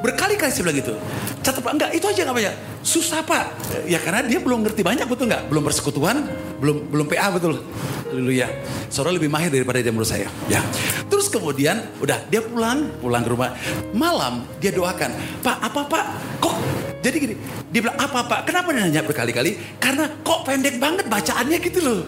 Berkali-kali 0.03 0.51
saya 0.51 0.67
bilang 0.67 0.77
gitu. 0.83 0.93
Catat 1.39 1.63
enggak 1.63 1.95
itu 1.95 2.03
aja 2.11 2.27
nggak 2.27 2.35
banyak. 2.35 2.55
Susah 2.83 3.23
pak. 3.23 3.55
Ya 3.87 4.03
karena 4.03 4.19
dia 4.27 4.43
belum 4.43 4.67
ngerti 4.67 4.83
banyak 4.83 5.07
betul 5.07 5.31
nggak? 5.31 5.47
Belum 5.47 5.63
persekutuan, 5.63 6.27
belum 6.59 6.91
belum 6.91 7.07
PA 7.07 7.31
betul. 7.31 7.63
Haleluya. 8.11 8.51
Seorang 8.91 9.15
lebih 9.15 9.31
mahir 9.31 9.47
daripada 9.47 9.79
dia 9.79 9.95
menurut 9.95 10.11
saya. 10.11 10.27
Ya. 10.51 10.59
Terus 11.07 11.31
kemudian 11.31 11.87
udah 12.03 12.19
dia 12.27 12.43
pulang, 12.43 12.91
pulang 12.99 13.23
ke 13.23 13.31
rumah. 13.31 13.55
Malam 13.95 14.43
dia 14.59 14.75
doakan, 14.75 15.15
Pak 15.39 15.57
apa 15.71 15.81
pak? 15.87 16.05
Kok 16.43 16.55
jadi 16.99 17.17
gini, 17.23 17.35
dia 17.71 17.79
bilang 17.87 17.95
apa 17.95 18.27
pak? 18.27 18.39
Kenapa 18.43 18.75
dia 18.75 18.83
nanya 18.83 19.01
berkali-kali? 19.07 19.79
Karena 19.79 20.11
kok 20.19 20.43
pendek 20.43 20.83
banget 20.83 21.07
bacaannya 21.07 21.57
gitu 21.63 21.79
loh. 21.79 21.99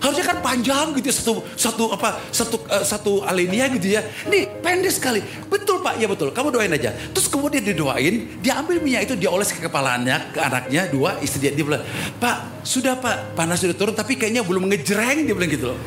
Harusnya 0.00 0.24
kan 0.28 0.38
panjang 0.44 0.92
gitu 0.96 1.06
ya 1.08 1.14
satu 1.14 1.32
satu 1.56 1.84
apa 1.96 2.20
satu 2.30 2.56
uh, 2.68 2.84
satu 2.84 3.12
alinea 3.24 3.72
gitu 3.74 3.96
ya. 3.96 4.04
Ini 4.28 4.60
pendek 4.60 4.92
sekali. 4.92 5.20
Betul 5.48 5.80
Pak, 5.80 5.96
ya 6.00 6.06
betul. 6.06 6.30
Kamu 6.32 6.52
doain 6.52 6.72
aja. 6.72 6.92
Terus 6.92 7.26
kemudian 7.26 7.64
didoain, 7.64 8.40
dia 8.40 8.60
ambil 8.60 8.80
minyak 8.80 9.08
itu 9.10 9.14
dia 9.16 9.32
oles 9.32 9.50
ke 9.52 9.60
kepalanya, 9.64 10.32
ke 10.32 10.38
anaknya, 10.40 10.88
dua 10.92 11.18
istri 11.24 11.48
dia 11.48 11.52
dia 11.52 11.64
bilang, 11.64 11.84
"Pak, 12.20 12.66
sudah 12.66 12.98
Pak, 12.98 13.38
panas 13.38 13.60
sudah 13.62 13.76
turun 13.76 13.94
tapi 13.96 14.18
kayaknya 14.18 14.44
belum 14.44 14.68
ngejreng," 14.68 15.24
dia 15.24 15.34
bilang 15.34 15.50
gitu 15.50 15.66
loh. 15.72 15.80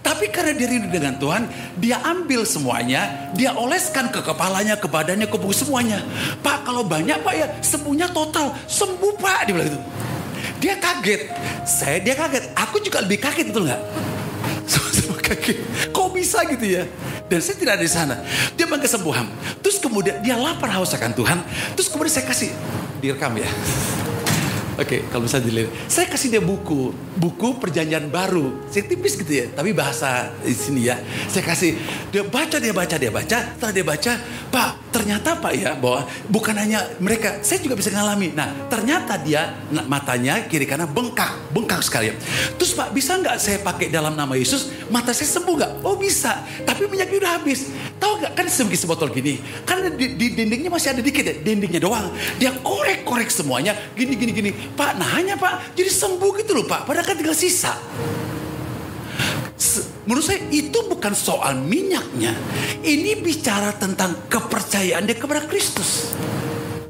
Tapi 0.00 0.32
karena 0.32 0.56
dia 0.56 0.68
rindu 0.68 0.88
dengan 0.88 1.16
Tuhan, 1.20 1.48
dia 1.76 2.00
ambil 2.00 2.48
semuanya, 2.48 3.32
dia 3.36 3.52
oleskan 3.52 4.08
ke 4.08 4.24
kepalanya, 4.24 4.80
ke 4.80 4.88
badannya, 4.88 5.28
ke 5.28 5.36
buku 5.36 5.52
semuanya. 5.52 6.00
Pak, 6.40 6.64
kalau 6.64 6.84
banyak 6.84 7.20
Pak 7.20 7.34
ya, 7.36 7.46
sembuhnya 7.60 8.08
total, 8.12 8.52
sembuh 8.64 9.12
Pak, 9.20 9.48
dia 9.48 9.52
bilang 9.52 9.68
gitu. 9.68 9.80
Dia 10.60 10.76
kaget. 10.76 11.32
Saya 11.64 11.98
dia 12.04 12.12
kaget. 12.12 12.52
Aku 12.52 12.78
juga 12.84 13.00
lebih 13.00 13.16
kaget 13.16 13.48
betul 13.48 13.64
nggak? 13.66 13.82
Sama-sama 14.68 15.16
kaget. 15.32 15.58
Kok 15.90 16.08
bisa 16.12 16.44
gitu 16.44 16.66
ya? 16.78 16.84
Dan 17.26 17.40
saya 17.40 17.56
tidak 17.56 17.72
ada 17.80 17.84
di 17.84 17.92
sana. 17.92 18.14
Dia 18.54 18.68
bilang 18.68 18.84
kesembuhan. 18.84 19.26
Terus 19.64 19.80
kemudian 19.80 20.20
dia 20.20 20.36
lapar 20.36 20.68
haus 20.76 20.92
akan 20.92 21.16
Tuhan. 21.16 21.38
Terus 21.74 21.88
kemudian 21.88 22.12
saya 22.12 22.28
kasih 22.28 22.52
direkam 23.00 23.32
ya. 23.40 23.48
Oke, 24.80 24.96
okay, 24.96 25.00
kalau 25.12 25.28
misalnya 25.28 25.52
dilihat, 25.52 25.92
saya 25.92 26.08
kasih 26.08 26.32
dia 26.32 26.40
buku, 26.40 26.96
buku 27.20 27.60
perjanjian 27.60 28.08
baru, 28.08 28.64
saya 28.72 28.88
tipis 28.88 29.12
gitu 29.12 29.28
ya, 29.28 29.52
tapi 29.52 29.76
bahasa 29.76 30.32
di 30.40 30.56
sini 30.56 30.88
ya. 30.88 30.96
Saya 31.28 31.44
kasih 31.44 31.76
dia 32.08 32.24
baca, 32.24 32.56
dia 32.56 32.72
baca, 32.72 32.96
dia 32.96 33.12
baca. 33.12 33.38
Setelah 33.44 33.72
dia 33.76 33.84
baca, 33.84 34.12
Pak, 34.48 34.70
ternyata 34.88 35.36
Pak 35.36 35.52
ya 35.52 35.76
bahwa 35.76 36.08
bukan 36.32 36.56
hanya 36.56 36.80
mereka, 36.96 37.44
saya 37.44 37.60
juga 37.60 37.76
bisa 37.76 37.92
ngalami. 37.92 38.32
Nah, 38.32 38.72
ternyata 38.72 39.20
dia 39.20 39.52
matanya 39.84 40.48
kiri 40.48 40.64
kanan 40.64 40.88
bengkak, 40.88 41.52
bengkak 41.52 41.84
sekali. 41.84 42.16
Terus 42.56 42.72
Pak, 42.72 42.96
bisa 42.96 43.20
nggak 43.20 43.36
saya 43.36 43.60
pakai 43.60 43.92
dalam 43.92 44.16
nama 44.16 44.32
Yesus, 44.32 44.88
mata 44.88 45.12
saya 45.12 45.28
sembuh 45.28 45.60
nggak? 45.60 45.72
Oh 45.84 46.00
bisa, 46.00 46.40
tapi 46.64 46.88
minyaknya 46.88 47.20
udah 47.20 47.32
habis. 47.36 47.68
Tahu 48.00 48.24
nggak 48.24 48.32
kan 48.32 48.48
sebegi 48.48 48.80
sebotol 48.80 49.12
gini, 49.12 49.44
kan 49.68 49.92
di, 49.92 50.16
di 50.16 50.32
dindingnya 50.32 50.72
masih 50.72 50.96
ada 50.96 51.04
dikit 51.04 51.20
ya, 51.20 51.36
dindingnya 51.36 51.84
doang. 51.84 52.08
Dia 52.40 52.56
korek-korek 52.64 53.28
semuanya, 53.28 53.76
gini, 53.92 54.16
gini, 54.16 54.32
gini 54.32 54.50
Pak, 54.76 54.96
hanya 55.16 55.34
Pak, 55.36 55.74
jadi 55.76 55.90
sembuh 55.90 56.30
gitu 56.40 56.56
loh 56.56 56.66
Pak. 56.66 56.86
Padahal 56.86 57.06
kan 57.06 57.16
tinggal 57.16 57.36
sisa. 57.36 57.74
Menurut 60.08 60.24
saya 60.26 60.42
itu 60.50 60.78
bukan 60.90 61.14
soal 61.14 61.54
minyaknya. 61.60 62.34
Ini 62.82 63.20
bicara 63.22 63.70
tentang 63.76 64.26
kepercayaan 64.26 65.06
dia 65.06 65.14
kepada 65.14 65.46
Kristus. 65.46 66.16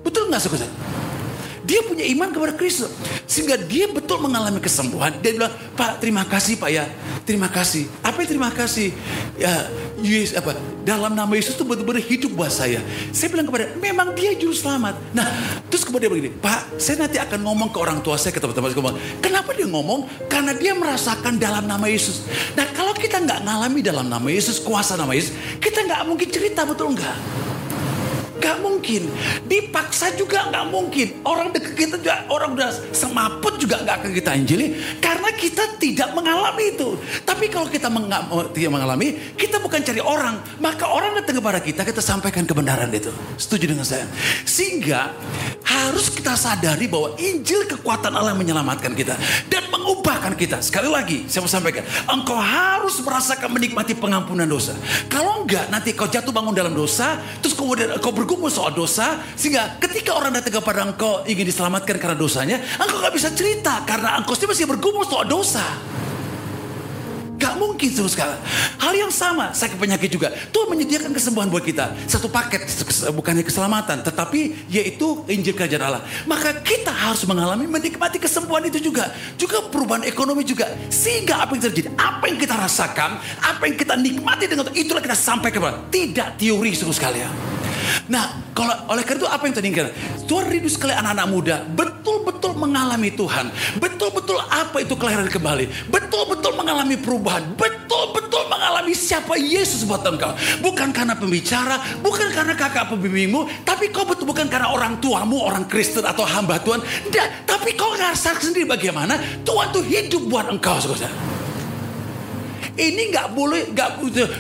Betul 0.01 0.33
nggak 0.33 0.41
saudara? 0.41 0.90
Dia 1.71 1.87
punya 1.87 2.03
iman 2.03 2.35
kepada 2.35 2.59
Kristus. 2.59 2.91
Sehingga 3.31 3.55
dia 3.55 3.87
betul 3.87 4.19
mengalami 4.19 4.59
kesembuhan. 4.59 5.15
Dia 5.23 5.39
bilang, 5.39 5.55
Pak 5.79 6.03
terima 6.03 6.27
kasih 6.27 6.59
Pak 6.59 6.67
ya. 6.67 6.91
Terima 7.23 7.47
kasih. 7.47 7.87
Apa 8.03 8.27
terima 8.27 8.51
kasih? 8.51 8.91
Ya, 9.39 9.71
Yesus 10.03 10.35
apa? 10.35 10.59
Dalam 10.83 11.15
nama 11.15 11.31
Yesus 11.31 11.55
itu 11.55 11.63
betul-betul 11.63 12.03
hidup 12.03 12.35
buat 12.35 12.51
saya. 12.51 12.83
Saya 13.15 13.31
bilang 13.31 13.47
kepada, 13.47 13.71
memang 13.79 14.19
dia 14.19 14.35
juru 14.35 14.51
selamat. 14.51 14.99
Nah, 15.15 15.31
terus 15.71 15.87
kemudian 15.87 16.11
begini, 16.11 16.35
Pak, 16.43 16.83
saya 16.83 17.07
nanti 17.07 17.23
akan 17.23 17.39
ngomong 17.47 17.71
ke 17.71 17.79
orang 17.79 18.03
tua 18.03 18.19
saya, 18.19 18.35
ke 18.35 18.43
teman-teman. 18.43 18.99
Kenapa 19.23 19.55
dia 19.55 19.71
ngomong? 19.71 20.11
Karena 20.27 20.51
dia 20.59 20.75
merasakan 20.75 21.39
dalam 21.39 21.71
nama 21.71 21.87
Yesus. 21.87 22.27
Nah, 22.59 22.67
kalau 22.75 22.91
kita 22.99 23.23
nggak 23.23 23.47
ngalami 23.47 23.79
dalam 23.79 24.11
nama 24.11 24.27
Yesus, 24.27 24.59
kuasa 24.59 24.99
nama 24.99 25.15
Yesus, 25.15 25.39
kita 25.63 25.87
nggak 25.87 26.03
mungkin 26.03 26.27
cerita, 26.35 26.67
betul 26.67 26.99
nggak? 26.99 27.17
Gak 28.41 28.57
mungkin. 28.65 29.13
Dipaksa 29.47 30.17
juga 30.17 30.49
gak 30.49 30.67
mungkin. 30.73 31.21
Orang 31.23 31.53
dekat 31.53 31.77
kita 31.77 31.97
juga, 32.01 32.25
orang 32.33 32.57
udah 32.57 32.71
semaput 32.91 33.61
juga 33.61 33.85
gak 33.85 34.03
akan 34.03 34.11
kita 34.17 34.31
injili. 34.35 34.67
Karena 34.99 35.31
kita 35.37 35.77
tidak 35.77 36.11
mengalami 36.17 36.73
itu. 36.73 36.97
Tapi 37.23 37.53
kalau 37.53 37.69
kita 37.69 37.93
oh, 38.33 38.49
tidak 38.51 38.73
mengalami, 38.73 39.37
kita 39.37 39.61
bukan 39.61 39.85
cari 39.85 40.01
orang. 40.01 40.41
Maka 40.59 40.89
orang 40.89 41.21
datang 41.21 41.39
kepada 41.39 41.61
kita, 41.61 41.85
kita 41.85 42.01
sampaikan 42.01 42.49
kebenaran 42.49 42.89
itu. 42.91 43.13
Setuju 43.37 43.77
dengan 43.77 43.85
saya? 43.85 44.09
Sehingga 44.49 45.13
harus 45.71 46.09
kita 46.09 46.33
sadari 46.33 46.89
bahwa 46.89 47.13
Injil 47.21 47.69
kekuatan 47.69 48.17
Allah 48.17 48.33
menyelamatkan 48.33 48.97
kita. 48.97 49.21
Dan 49.53 49.69
mengubahkan 49.69 50.33
kita. 50.35 50.65
Sekali 50.65 50.89
lagi, 50.89 51.29
saya 51.29 51.45
mau 51.45 51.53
sampaikan. 51.53 51.85
Engkau 52.09 52.41
harus 52.41 52.97
merasakan 53.05 53.53
menikmati 53.53 53.93
pengampunan 53.93 54.49
dosa. 54.49 54.73
Kalau 55.13 55.45
enggak, 55.45 55.69
nanti 55.69 55.93
kau 55.93 56.09
jatuh 56.09 56.33
bangun 56.33 56.57
dalam 56.57 56.73
dosa. 56.73 57.21
Terus 57.45 57.53
kemudian 57.53 58.01
kau 58.01 58.17
ber 58.17 58.31
bergumul 58.31 58.47
soal 58.47 58.71
dosa, 58.71 59.19
sehingga 59.35 59.75
ketika 59.83 60.15
orang 60.15 60.31
datang 60.31 60.63
kepada 60.63 60.87
engkau 60.87 61.27
ingin 61.27 61.51
diselamatkan 61.51 61.99
karena 61.99 62.15
dosanya, 62.15 62.63
engkau 62.79 63.03
gak 63.03 63.11
bisa 63.11 63.35
cerita 63.35 63.83
karena 63.83 64.23
engkau 64.23 64.39
masih 64.39 64.71
bergumul 64.71 65.03
soal 65.03 65.27
dosa. 65.27 65.67
Gak 67.41 67.57
mungkin 67.57 67.89
terus 67.89 68.13
sekali. 68.13 68.37
Hal 68.77 68.93
yang 68.93 69.09
sama, 69.09 69.57
saya 69.57 69.73
penyakit 69.73 70.13
juga. 70.13 70.29
Tuhan 70.53 70.69
menyediakan 70.77 71.17
kesembuhan 71.17 71.49
buat 71.49 71.65
kita. 71.65 71.97
Satu 72.05 72.29
paket, 72.29 72.69
bukannya 73.17 73.41
keselamatan. 73.41 74.05
Tetapi 74.05 74.69
yaitu 74.69 75.25
Injil 75.25 75.57
Kerajaan 75.57 75.81
Allah. 75.81 76.05
Maka 76.29 76.61
kita 76.61 76.93
harus 76.93 77.25
mengalami, 77.25 77.65
menikmati 77.65 78.21
kesembuhan 78.21 78.69
itu 78.69 78.93
juga. 78.93 79.09
Juga 79.41 79.65
perubahan 79.73 80.05
ekonomi 80.05 80.45
juga. 80.45 80.69
Sehingga 80.93 81.41
apa 81.41 81.57
yang 81.57 81.65
terjadi, 81.73 81.89
apa 81.97 82.29
yang 82.29 82.37
kita 82.37 82.55
rasakan, 82.61 83.17
apa 83.41 83.63
yang 83.65 83.77
kita 83.81 83.97
nikmati 83.97 84.45
dengan 84.45 84.69
itu, 84.69 84.85
itulah 84.85 85.01
kita 85.01 85.17
sampai 85.17 85.49
kepada. 85.49 85.81
Tidak 85.89 86.37
teori 86.37 86.77
seluruh 86.77 86.93
sekalian. 86.93 87.60
Nah, 88.09 88.51
kalau 88.53 88.75
oleh 88.91 89.03
karena 89.07 89.25
itu 89.25 89.29
apa 89.31 89.43
yang 89.47 89.55
tadi 89.55 89.69
Tuhan 90.27 90.45
rindu 90.51 90.71
sekali 90.71 90.93
anak-anak 90.95 91.27
muda 91.31 91.57
betul-betul 91.65 92.53
mengalami 92.59 93.11
Tuhan, 93.15 93.51
betul-betul 93.79 94.39
apa 94.51 94.83
itu 94.83 94.95
kelahiran 94.95 95.31
kembali, 95.31 95.91
betul-betul 95.91 96.53
mengalami 96.59 96.97
perubahan, 96.99 97.45
betul-betul 97.55 98.47
mengalami 98.51 98.93
siapa 98.93 99.39
Yesus 99.39 99.87
buat 99.87 100.05
engkau. 100.05 100.35
Bukan 100.61 100.93
karena 100.93 101.17
pembicara, 101.17 101.79
bukan 102.05 102.29
karena 102.35 102.55
kakak 102.59 102.93
pembimbingmu, 102.93 103.65
tapi 103.65 103.89
kau 103.89 104.05
betul 104.05 104.29
bukan 104.29 104.47
karena 104.47 104.71
orang 104.71 104.99
tuamu, 105.01 105.41
orang 105.41 105.65
Kristen 105.67 106.05
atau 106.05 106.27
hamba 106.27 106.61
Tuhan. 106.61 106.83
Tapi 107.47 107.75
kau 107.75 107.95
ngerasa 107.95 108.37
sendiri 108.41 108.69
bagaimana 108.69 109.17
Tuhan 109.43 109.73
tuh 109.73 109.85
hidup 109.85 110.23
buat 110.29 110.47
engkau, 110.53 110.79
saudara. 110.79 111.40
Ini 112.77 113.03
nggak 113.13 113.29
boleh, 113.35 113.71
nggak 113.73 113.91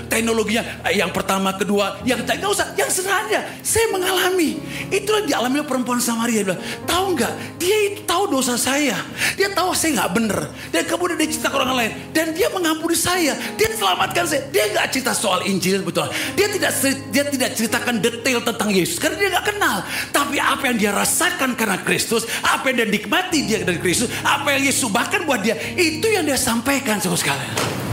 teknologinya 0.08 0.62
eh, 0.86 0.98
yang 0.98 1.10
pertama, 1.10 1.54
kedua, 1.56 2.00
yang 2.04 2.22
nggak 2.24 2.50
usah, 2.50 2.72
yang 2.76 2.90
sederhana. 2.90 3.40
Saya 3.60 3.86
mengalami. 3.92 4.60
Itulah 4.90 5.22
dialami 5.24 5.62
oleh 5.62 5.68
perempuan 5.68 6.00
Samaria. 6.00 6.42
Dia 6.42 6.46
bilang, 6.52 6.62
tahu 6.88 7.04
nggak? 7.16 7.32
Dia 7.60 7.76
itu 7.92 8.00
tahu 8.08 8.24
dosa 8.30 8.54
saya. 8.56 8.96
Dia 9.36 9.48
tahu 9.52 9.76
saya 9.76 10.02
nggak 10.02 10.10
benar. 10.16 10.40
Dan 10.72 10.82
kemudian 10.88 11.16
dia 11.20 11.28
cerita 11.30 11.48
ke 11.52 11.56
orang 11.56 11.76
lain. 11.76 11.92
Dan 12.10 12.32
dia 12.32 12.48
mengampuni 12.50 12.96
saya. 12.96 13.36
Dia 13.54 13.68
selamatkan 13.76 14.24
saya. 14.26 14.42
Dia 14.50 14.64
nggak 14.72 14.86
cerita 14.90 15.12
soal 15.12 15.44
Injil 15.46 15.84
betul. 15.84 16.08
Dia 16.34 16.48
tidak 16.50 16.72
dia 17.10 17.24
tidak 17.28 17.50
ceritakan 17.56 17.94
detail 18.00 18.40
tentang 18.42 18.70
Yesus 18.72 18.96
karena 18.98 19.16
dia 19.18 19.28
nggak 19.36 19.46
kenal. 19.54 19.76
Tapi 20.10 20.36
apa 20.40 20.64
yang 20.72 20.78
dia 20.78 20.92
rasakan 20.94 21.54
karena 21.54 21.78
Kristus, 21.82 22.26
apa 22.42 22.70
yang 22.70 22.84
dia 22.84 22.88
nikmati 22.88 23.38
dia 23.46 23.58
dari 23.62 23.78
Kristus, 23.78 24.10
apa 24.24 24.56
yang 24.56 24.66
Yesus 24.66 24.88
bahkan 24.90 25.22
buat 25.26 25.42
dia, 25.44 25.56
itu 25.76 26.06
yang 26.08 26.26
dia 26.26 26.38
sampaikan 26.38 26.98
saudara 26.98 27.20
sekalian. 27.20 27.89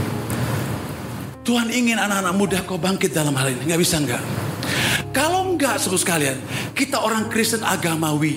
Tuhan 1.48 1.72
ingin 1.72 1.96
anak-anak 1.96 2.34
muda 2.36 2.60
kau 2.68 2.76
bangkit 2.76 3.16
dalam 3.16 3.32
hal 3.32 3.48
ini. 3.48 3.72
Nggak 3.72 3.80
bisa 3.80 3.96
nggak? 4.04 4.20
Kalau 5.16 5.48
enggak 5.48 5.80
saudara 5.80 6.04
sekalian, 6.04 6.36
kita 6.76 7.00
orang 7.00 7.32
Kristen 7.32 7.64
agamawi. 7.64 8.36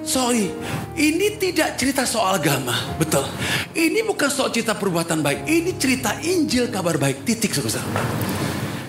Sorry, 0.00 0.48
ini 0.96 1.36
tidak 1.36 1.76
cerita 1.76 2.08
soal 2.08 2.40
agama, 2.40 2.72
betul. 2.96 3.28
Ini 3.76 4.00
bukan 4.08 4.32
soal 4.32 4.48
cerita 4.56 4.72
perbuatan 4.72 5.20
baik, 5.20 5.44
ini 5.44 5.76
cerita 5.76 6.16
Injil 6.24 6.72
kabar 6.72 6.96
baik, 6.96 7.28
titik 7.28 7.52
saudara. 7.52 7.84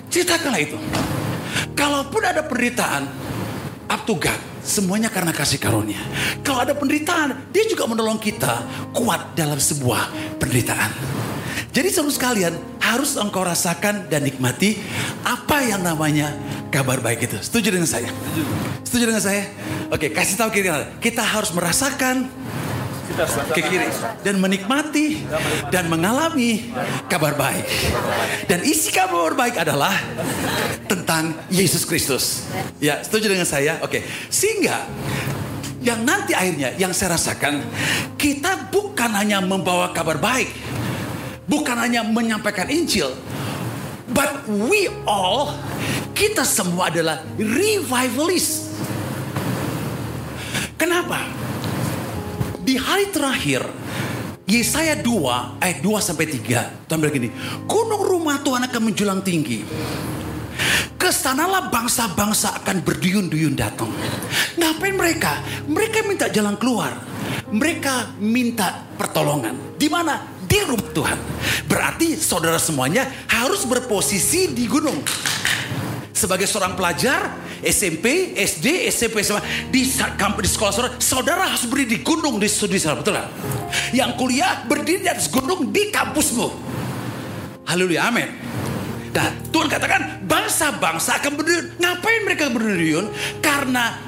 Ceritakanlah 0.08 0.62
itu. 0.64 0.80
Kalaupun 1.76 2.24
ada 2.24 2.48
penderitaan, 2.48 3.04
up 3.92 4.02
to 4.08 4.16
God. 4.16 4.40
Semuanya 4.64 5.12
karena 5.12 5.36
kasih 5.36 5.60
karunia. 5.60 6.00
Kalau 6.40 6.64
ada 6.64 6.72
penderitaan, 6.72 7.52
dia 7.52 7.68
juga 7.68 7.84
menolong 7.88 8.20
kita 8.20 8.64
kuat 8.96 9.36
dalam 9.36 9.60
sebuah 9.60 10.36
penderitaan. 10.40 10.92
Jadi 11.72 11.88
seluruh 11.94 12.14
sekalian 12.14 12.54
harus 12.82 13.20
engkau 13.20 13.44
rasakan 13.44 14.08
dan 14.08 14.24
nikmati 14.24 14.80
apa 15.28 15.62
yang 15.64 15.84
namanya 15.84 16.34
kabar 16.74 17.00
baik 17.04 17.28
itu. 17.28 17.38
Setuju 17.40 17.76
dengan 17.76 17.90
saya? 17.90 18.10
Setuju 18.84 19.04
dengan 19.14 19.24
saya? 19.24 19.44
Oke, 19.88 20.12
kasih 20.12 20.36
tahu 20.36 20.50
kiri 20.52 20.72
Kita 21.00 21.24
harus 21.24 21.52
merasakan 21.56 22.28
ke 23.56 23.62
kiri 23.66 23.90
dan 24.22 24.38
menikmati 24.38 25.26
dan 25.74 25.90
mengalami 25.90 26.70
kabar 27.10 27.34
baik. 27.34 27.66
Dan 28.46 28.62
isi 28.68 28.94
kabar 28.94 29.34
baik 29.34 29.58
adalah 29.58 29.96
tentang 30.86 31.34
Yesus 31.50 31.88
Kristus. 31.88 32.46
Ya, 32.78 33.02
setuju 33.02 33.32
dengan 33.32 33.48
saya? 33.48 33.82
Oke. 33.82 34.06
Sehingga 34.30 34.86
yang 35.82 36.04
nanti 36.04 36.36
akhirnya 36.36 36.76
yang 36.76 36.92
saya 36.92 37.16
rasakan 37.16 37.64
kita 38.20 38.70
bukan 38.70 39.12
hanya 39.16 39.40
membawa 39.40 39.96
kabar 39.96 40.20
baik, 40.20 40.52
bukan 41.48 41.76
hanya 41.80 42.04
menyampaikan 42.04 42.68
Injil, 42.68 43.16
but 44.12 44.46
we 44.48 44.92
all 45.08 45.56
kita 46.14 46.44
semua 46.44 46.92
adalah 46.92 47.24
revivalist. 47.40 48.76
Kenapa? 50.78 51.26
Di 52.62 52.78
hari 52.78 53.10
terakhir, 53.10 53.64
Yesaya 54.48 55.00
2 55.00 55.60
ayat 55.64 55.80
2 55.82 55.98
sampai 56.04 56.26
3. 56.30 56.88
Tuhan 56.88 57.00
bilang 57.00 57.16
gini, 57.16 57.30
gunung 57.66 58.04
rumah 58.04 58.40
Tuhan 58.44 58.64
akan 58.68 58.82
menjulang 58.92 59.20
tinggi. 59.24 59.64
Ke 60.98 61.10
sanalah 61.14 61.72
bangsa-bangsa 61.72 62.60
akan 62.64 62.84
berduyun-duyun 62.84 63.56
datang. 63.56 63.88
Ngapain 64.60 64.96
mereka? 64.96 65.40
Mereka 65.70 66.04
minta 66.04 66.28
jalan 66.28 66.60
keluar. 66.60 66.96
Mereka 67.48 68.20
minta 68.20 68.84
pertolongan. 69.00 69.80
Di 69.80 69.88
mana? 69.88 70.37
Rumah 70.66 70.90
Tuhan. 70.96 71.20
Berarti 71.70 72.18
saudara 72.18 72.58
semuanya 72.58 73.06
harus 73.30 73.68
berposisi 73.68 74.50
di 74.56 74.66
gunung. 74.66 75.04
Sebagai 76.18 76.50
seorang 76.50 76.74
pelajar, 76.74 77.30
SMP, 77.62 78.34
SD, 78.34 78.90
SMP, 78.90 79.22
SMA, 79.22 79.42
di, 79.70 79.86
di 79.86 80.50
sekolah 80.50 80.74
saudara, 80.74 80.94
saudara 80.98 81.44
harus 81.46 81.70
berdiri 81.70 81.98
di 81.98 82.00
gunung 82.02 82.42
di 82.42 82.50
studi 82.50 82.82
saudara, 82.82 83.06
betul 83.06 83.14
gak? 83.22 83.30
Yang 83.94 84.12
kuliah 84.18 84.66
berdiri 84.66 85.06
di 85.06 85.10
atas 85.14 85.30
gunung 85.30 85.70
di 85.70 85.94
kampusmu. 85.94 86.48
Haleluya, 87.70 88.10
amin. 88.10 88.30
Dan 89.14 89.34
Tuhan 89.50 89.68
katakan 89.70 90.26
bangsa-bangsa 90.26 91.22
akan 91.22 91.32
berdiri. 91.38 91.62
Ngapain 91.82 92.22
mereka 92.26 92.50
berdiri? 92.50 93.10
Karena 93.42 94.07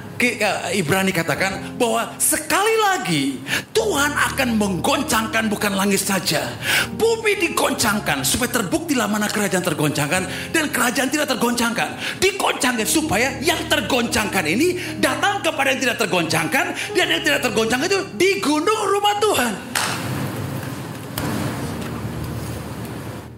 Ibrani 0.75 1.15
katakan 1.15 1.79
bahwa 1.79 2.11
sekali 2.19 2.75
lagi 2.75 3.39
Tuhan 3.71 4.11
akan 4.11 4.59
menggoncangkan 4.59 5.47
bukan 5.47 5.79
langit 5.79 6.03
saja. 6.03 6.51
Bumi 6.99 7.39
digoncangkan 7.39 8.27
supaya 8.27 8.51
terbuktilah 8.59 9.07
mana 9.07 9.31
kerajaan 9.31 9.63
tergoncangkan 9.63 10.51
dan 10.51 10.65
kerajaan 10.67 11.07
tidak 11.07 11.31
tergoncangkan. 11.31 11.95
Digoncangkan 12.19 12.83
supaya 12.83 13.39
yang 13.39 13.59
tergoncangkan 13.71 14.43
ini 14.43 14.99
datang 14.99 15.39
kepada 15.39 15.71
yang 15.71 15.81
tidak 15.81 15.97
tergoncangkan 16.03 16.65
dan 16.75 17.05
yang 17.07 17.23
tidak 17.23 17.39
tergoncangkan 17.39 17.87
itu 17.87 18.01
di 18.19 18.29
gunung 18.43 18.81
rumah 18.91 19.15
Tuhan. 19.23 19.53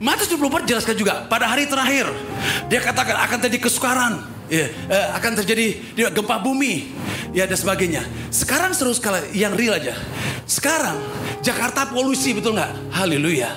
Matius 0.01 0.33
24 0.33 0.65
jelaskan 0.65 0.95
juga 0.97 1.13
pada 1.29 1.45
hari 1.45 1.69
terakhir 1.69 2.09
dia 2.73 2.81
katakan 2.81 3.21
akan 3.21 3.37
terjadi 3.37 3.69
kesukaran 3.69 4.40
ya, 4.51 4.67
akan 5.15 5.31
terjadi 5.39 5.79
gempa 6.11 6.43
bumi, 6.43 6.91
ya 7.31 7.47
dan 7.47 7.55
sebagainya. 7.55 8.03
Sekarang 8.27 8.75
seru 8.75 8.91
sekali, 8.91 9.31
yang 9.31 9.55
real 9.55 9.79
aja. 9.79 9.95
Sekarang 10.43 10.99
Jakarta 11.39 11.87
polusi 11.87 12.35
betul 12.35 12.59
nggak? 12.59 12.91
Haleluya. 12.91 13.55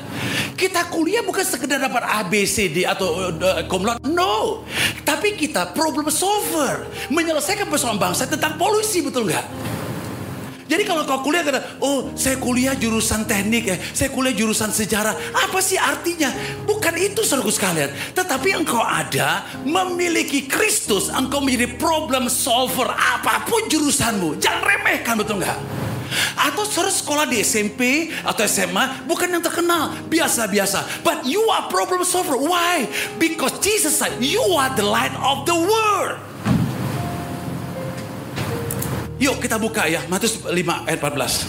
Kita 0.54 0.87
kuliah 0.87 1.26
bukan 1.26 1.42
sekedar 1.42 1.83
dapat 1.83 2.07
A, 2.07 2.22
B, 2.22 2.46
C, 2.46 2.70
D 2.70 2.87
atau 2.87 3.35
uh, 3.35 3.98
No. 4.07 4.62
Tapi 5.02 5.35
kita 5.35 5.74
problem 5.74 6.07
solver. 6.09 6.87
Menyelesaikan 7.11 7.66
persoalan 7.66 7.98
bangsa 7.98 8.30
tentang 8.30 8.54
polusi 8.54 9.02
betul 9.02 9.26
nggak? 9.26 9.73
Jadi 10.64 10.83
kalau 10.88 11.05
kau 11.05 11.20
kuliah 11.20 11.44
kata, 11.44 11.77
oh 11.85 12.16
saya 12.16 12.40
kuliah 12.40 12.72
jurusan 12.72 13.29
teknik, 13.29 13.68
ya, 13.68 13.77
saya 13.92 14.09
kuliah 14.09 14.33
jurusan 14.33 14.72
sejarah. 14.72 15.12
Apa 15.37 15.61
sih 15.61 15.77
artinya? 15.77 16.33
Bukan 16.64 16.96
itu 16.96 17.20
seluruh 17.20 17.53
sekalian. 17.53 17.92
Tetapi 18.16 18.64
engkau 18.64 18.81
ada 18.81 19.44
memiliki 19.62 20.48
Kristus, 20.48 21.12
engkau 21.12 21.44
menjadi 21.44 21.77
problem 21.77 22.33
solver 22.33 22.88
apa 22.88 23.44
pun 23.44 23.68
jurusanmu. 23.68 24.40
Jangan 24.40 24.62
remehkan 24.64 25.14
betul 25.20 25.44
nggak? 25.44 25.59
Atau 26.38 26.64
saudara 26.64 26.92
sekolah 26.94 27.27
di 27.27 27.42
SMP 27.42 28.12
atau 28.22 28.46
SMA 28.46 29.05
bukan 29.05 29.29
yang 29.29 29.42
terkenal, 29.42 29.92
biasa-biasa. 30.09 31.03
But 31.03 31.27
you 31.27 31.42
are 31.53 31.66
problem 31.68 32.07
solver. 32.07 32.38
Why? 32.38 32.87
Because 33.18 33.59
Jesus 33.61 33.98
said, 33.98 34.16
you 34.22 34.40
are 34.57 34.72
the 34.79 34.87
light 34.87 35.14
of 35.20 35.44
the 35.44 35.57
world. 35.57 36.33
Yuk 39.22 39.38
kita 39.38 39.55
buka 39.62 39.87
ya 39.87 40.03
Matius 40.11 40.42
5 40.42 40.50
ayat 40.90 40.98
14. 40.98 41.46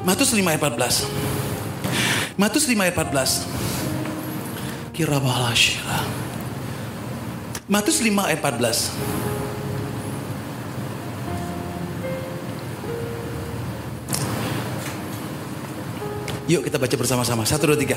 Matius 0.00 0.32
5 0.32 0.40
ayat 0.48 0.60
14. 0.60 2.40
Matius 2.40 2.64
5 2.64 2.80
ayat 2.80 2.96
14. 2.96 3.44
Kira 4.96 5.20
syira. 5.52 5.98
Matius 7.68 8.00
5 8.00 8.16
ayat 8.28 8.40
14. 8.40 9.39
Yuk 16.50 16.66
kita 16.66 16.82
baca 16.82 16.96
bersama-sama. 16.98 17.46
Satu, 17.46 17.70
dua, 17.70 17.78
tiga. 17.78 17.94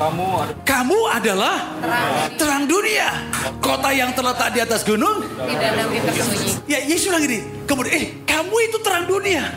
Kamu, 0.00 0.40
ad 0.40 0.50
Kamu 0.64 0.98
adalah 1.12 1.76
terang. 1.84 2.12
terang 2.40 2.64
dunia. 2.64 3.28
Kota 3.60 3.92
yang 3.92 4.16
terletak 4.16 4.56
di 4.56 4.60
atas 4.64 4.80
gunung. 4.88 5.20
Tidak 5.20 5.68
ada 5.68 5.84
tersembunyi. 5.84 6.64
Ya 6.64 6.80
Yesus 6.80 7.12
bilang 7.12 7.28
gini. 7.28 7.44
Kemudian, 7.68 7.92
eh 7.92 8.04
kamu 8.24 8.56
itu 8.72 8.80
terang 8.80 9.04
dunia. 9.04 9.52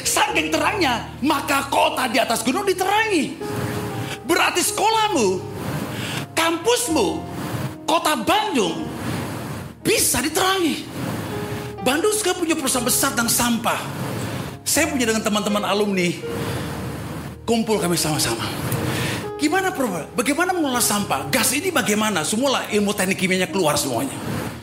Saking 0.00 0.48
terangnya, 0.48 1.12
maka 1.20 1.68
kota 1.68 2.08
di 2.08 2.16
atas 2.16 2.40
gunung 2.40 2.64
diterangi. 2.64 3.36
Berarti 4.24 4.64
sekolahmu, 4.64 5.44
kampusmu, 6.32 7.20
kota 7.84 8.16
Bandung 8.16 8.88
bisa 9.84 10.24
diterangi. 10.24 10.88
Bandung 11.84 12.16
sekarang 12.16 12.48
punya 12.48 12.56
perusahaan 12.56 12.86
besar 12.86 13.12
tentang 13.12 13.28
sampah. 13.28 13.80
Saya 14.64 14.88
punya 14.88 15.04
dengan 15.04 15.20
teman-teman 15.20 15.68
alumni 15.68 16.08
Kumpul 17.42 17.82
kami 17.82 17.98
sama-sama. 17.98 18.46
Gimana 19.42 19.74
problem? 19.74 20.06
Bagaimana 20.14 20.54
mengolah 20.54 20.78
sampah? 20.78 21.26
Gas 21.26 21.50
ini 21.50 21.74
bagaimana? 21.74 22.22
Semula 22.22 22.70
ilmu 22.70 22.94
teknik 22.94 23.18
kimianya 23.18 23.50
keluar 23.50 23.74
semuanya. 23.74 24.14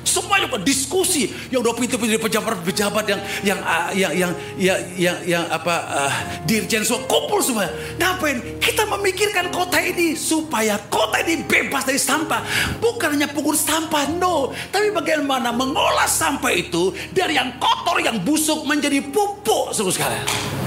Semuanya 0.07 0.47
diskusi 0.63 1.27
yang 1.51 1.59
udah 1.59 1.75
pintu-pintu 1.75 2.15
pejabat-pejabat 2.15 3.05
yang 3.05 3.21
yang 3.43 3.59
uh, 3.59 3.91
yang 3.91 4.11
yang 4.15 4.31
yang 4.55 4.79
yang, 4.95 5.17
yang 5.27 5.43
apa 5.51 5.75
uh, 5.91 6.13
dirjen 6.47 6.87
semua 6.87 7.03
kumpul 7.11 7.43
semua. 7.43 7.67
Ngapain? 7.99 8.39
Kita 8.63 8.87
memikirkan 8.87 9.51
kota 9.51 9.77
ini 9.83 10.15
supaya 10.15 10.79
kota 10.87 11.19
ini 11.27 11.43
bebas 11.43 11.83
dari 11.83 11.99
sampah. 11.99 12.41
Bukan 12.79 13.19
hanya 13.19 13.27
sampah, 13.59 14.07
no. 14.15 14.55
Tapi 14.71 14.95
bagaimana 14.95 15.51
mengolah 15.51 16.07
sampah 16.07 16.55
itu 16.55 16.95
dari 17.11 17.35
yang 17.35 17.59
kotor, 17.59 17.99
yang 17.99 18.23
busuk 18.23 18.63
menjadi 18.63 19.03
pupuk, 19.03 19.75
seluruh 19.75 19.91
sekalian. 19.91 20.58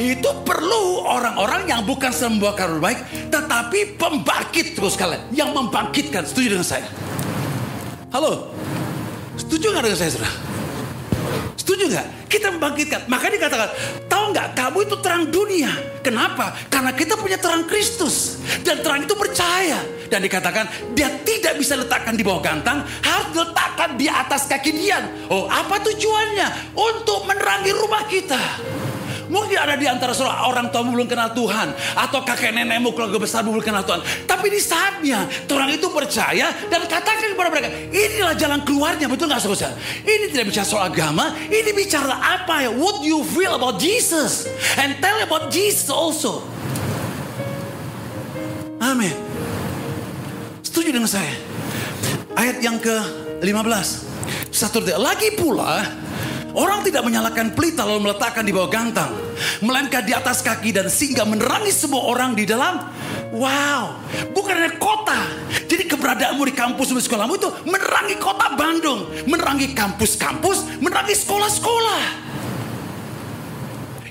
Itu 0.00 0.32
perlu 0.48 1.04
orang-orang 1.04 1.68
yang 1.68 1.84
bukan 1.84 2.08
sembuah 2.08 2.56
kabar 2.56 2.80
baik, 2.80 3.28
tetapi 3.28 4.00
pembangkit 4.00 4.72
terus 4.72 4.96
kalian. 4.96 5.28
Yang 5.28 5.50
membangkitkan. 5.52 6.24
Setuju 6.24 6.56
dengan 6.56 6.64
saya? 6.64 6.88
Halo? 8.08 8.48
Setuju 9.36 9.76
nggak 9.76 9.84
dengan 9.84 10.00
saya, 10.00 10.10
saudara? 10.16 10.32
Setuju 11.52 11.84
nggak? 11.92 12.06
Kita 12.32 12.48
membangkitkan. 12.48 13.00
Maka 13.12 13.28
dikatakan, 13.28 13.68
tahu 14.08 14.24
nggak? 14.32 14.48
Kamu 14.56 14.78
itu 14.88 14.96
terang 15.04 15.28
dunia. 15.28 15.68
Kenapa? 16.00 16.56
Karena 16.72 16.96
kita 16.96 17.20
punya 17.20 17.36
terang 17.36 17.68
Kristus. 17.68 18.40
Dan 18.64 18.80
terang 18.80 19.04
itu 19.04 19.12
percaya. 19.12 19.84
Dan 20.08 20.24
dikatakan, 20.24 20.96
dia 20.96 21.12
tidak 21.28 21.60
bisa 21.60 21.76
letakkan 21.76 22.16
di 22.16 22.24
bawah 22.24 22.40
gantang. 22.40 22.80
Harus 23.04 23.36
diletakkan 23.36 24.00
di 24.00 24.08
atas 24.08 24.48
kaki 24.48 24.72
dia. 24.72 25.04
Oh, 25.28 25.44
apa 25.44 25.76
tujuannya? 25.84 26.72
Untuk 26.72 27.28
menerangi 27.28 27.72
rumah 27.76 28.08
kita. 28.08 28.40
Mungkin 29.30 29.54
ada 29.54 29.78
di 29.78 29.86
antara 29.86 30.10
orang 30.44 30.74
tua 30.74 30.82
belum 30.82 31.06
kenal 31.06 31.30
Tuhan. 31.30 31.70
Atau 31.94 32.26
kakek 32.26 32.50
nenekmu 32.50 32.90
keluarga 32.90 33.22
besar 33.22 33.46
belum 33.46 33.62
kenal 33.62 33.86
Tuhan. 33.86 34.02
Tapi 34.26 34.46
di 34.50 34.58
saatnya 34.58 35.24
orang 35.46 35.70
itu 35.70 35.86
percaya 35.88 36.50
dan 36.66 36.82
katakan 36.90 37.30
kepada 37.30 37.48
mereka. 37.48 37.70
Inilah 37.94 38.34
jalan 38.34 38.60
keluarnya. 38.66 39.06
Betul 39.06 39.30
gak 39.30 39.38
saudara? 39.38 39.78
Ini 40.02 40.34
tidak 40.34 40.50
bicara 40.50 40.66
soal 40.66 40.90
agama. 40.90 41.30
Ini 41.46 41.70
bicara 41.70 42.18
apa 42.18 42.66
ya? 42.66 42.70
What 42.74 43.06
you 43.06 43.22
feel 43.22 43.54
about 43.54 43.78
Jesus. 43.78 44.50
And 44.74 44.98
tell 44.98 45.16
about 45.22 45.54
Jesus 45.54 45.86
also. 45.86 46.42
Amin. 48.82 49.14
Setuju 50.66 50.90
dengan 50.90 51.06
saya? 51.06 51.30
Ayat 52.34 52.58
yang 52.64 52.80
ke-15. 52.82 54.08
Satu 54.50 54.82
lagi 54.82 55.36
pula 55.38 55.84
Orang 56.54 56.82
tidak 56.82 57.06
menyalakan 57.06 57.54
pelita 57.54 57.86
lalu 57.86 58.10
meletakkan 58.10 58.42
di 58.42 58.50
bawah 58.50 58.70
gantang. 58.70 59.14
Melainkan 59.62 60.02
di 60.02 60.12
atas 60.14 60.42
kaki 60.42 60.74
dan 60.74 60.90
sehingga 60.90 61.22
menerangi 61.22 61.70
semua 61.70 62.06
orang 62.10 62.34
di 62.34 62.46
dalam. 62.46 62.90
Wow, 63.30 63.94
bukan 64.34 64.54
hanya 64.58 64.74
kota. 64.78 65.20
Jadi 65.70 65.86
keberadaanmu 65.86 66.42
di 66.50 66.54
kampus 66.54 66.90
di 66.90 66.98
sekolahmu 66.98 67.34
itu 67.38 67.48
menerangi 67.62 68.18
kota 68.18 68.58
Bandung. 68.58 69.06
Menerangi 69.30 69.70
kampus-kampus, 69.70 70.82
menerangi 70.82 71.14
sekolah-sekolah. 71.14 72.29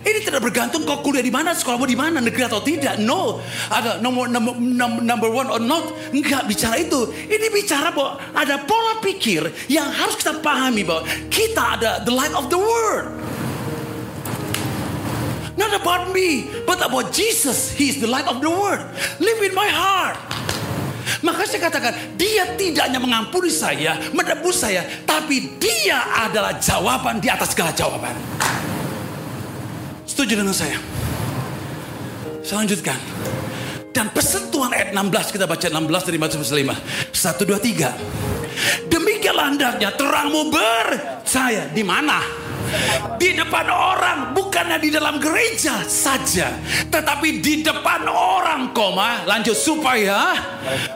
Ini 0.10 0.26
tidak 0.26 0.42
bergantung 0.42 0.90
kau 0.90 1.06
kuliah 1.06 1.22
di 1.22 1.30
mana, 1.30 1.54
sekolahmu 1.54 1.86
di 1.86 1.94
mana, 1.94 2.18
negeri 2.18 2.50
atau 2.50 2.66
tidak. 2.66 2.98
No, 2.98 3.38
ada 3.70 4.02
nomor 4.02 4.26
number, 4.26 4.58
number 5.06 5.30
one 5.30 5.46
or 5.54 5.62
not. 5.62 5.94
Enggak 6.10 6.50
bicara 6.50 6.82
itu. 6.82 7.14
Ini 7.14 7.54
bicara 7.54 7.94
bahwa 7.94 8.18
ada 8.34 8.58
pola 8.66 8.98
pikir 9.06 9.46
yang 9.70 9.86
harus 9.86 10.18
kita 10.18 10.42
pahami 10.42 10.82
bahwa 10.82 11.06
kita 11.30 11.62
ada 11.78 11.92
the 12.02 12.14
light 12.14 12.34
of 12.34 12.50
the 12.50 12.58
world. 12.58 13.14
Not 15.60 15.78
about 15.78 16.10
me, 16.10 16.50
but 16.66 16.82
about 16.82 17.14
Jesus. 17.14 17.70
He 17.78 17.94
is 17.94 18.02
the 18.02 18.10
light 18.10 18.26
of 18.26 18.42
the 18.42 18.50
world. 18.50 18.82
Live 19.22 19.44
in 19.46 19.54
my 19.54 19.70
heart. 19.70 20.18
Maka 21.20 21.44
saya 21.44 21.68
katakan, 21.68 22.16
dia 22.16 22.56
tidak 22.56 22.88
hanya 22.88 22.98
mengampuni 23.04 23.52
saya, 23.52 24.00
menebus 24.16 24.64
saya, 24.64 24.88
tapi 25.04 25.60
dia 25.60 26.00
adalah 26.16 26.56
jawaban 26.58 27.20
di 27.20 27.28
atas 27.28 27.52
segala 27.52 27.76
jawaban. 27.76 28.16
Setuju 30.20 30.44
dengan 30.44 30.52
saya? 30.52 30.76
Saya 32.44 32.68
lanjutkan. 32.68 33.00
Dan 33.96 34.12
pesan 34.12 34.52
Tuhan 34.52 34.68
ayat 34.76 34.92
16 34.92 35.32
kita 35.32 35.48
baca 35.48 35.64
16 35.64 35.80
dari 36.12 36.18
Matius 36.20 36.52
5. 36.52 36.60
1 36.60 37.48
2 37.48 37.56
3. 37.56 38.92
Demikianlah 38.92 39.48
hendaknya 39.56 39.96
terangmu 39.96 40.52
bercahaya 40.52 41.72
di 41.72 41.88
mana? 41.88 42.20
Di 43.20 43.36
depan 43.36 43.68
orang, 43.68 44.32
bukannya 44.32 44.78
di 44.80 44.90
dalam 44.94 45.20
gereja 45.20 45.84
saja, 45.84 46.56
tetapi 46.88 47.44
di 47.44 47.62
depan 47.66 48.08
orang, 48.08 48.72
koma, 48.72 49.28
lanjut 49.28 49.58
supaya 49.58 50.34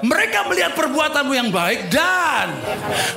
mereka 0.03 0.47
melihat 0.47 0.71
perbuatanmu 0.75 1.33
yang 1.33 1.49
baik 1.51 1.91
dan 1.91 2.53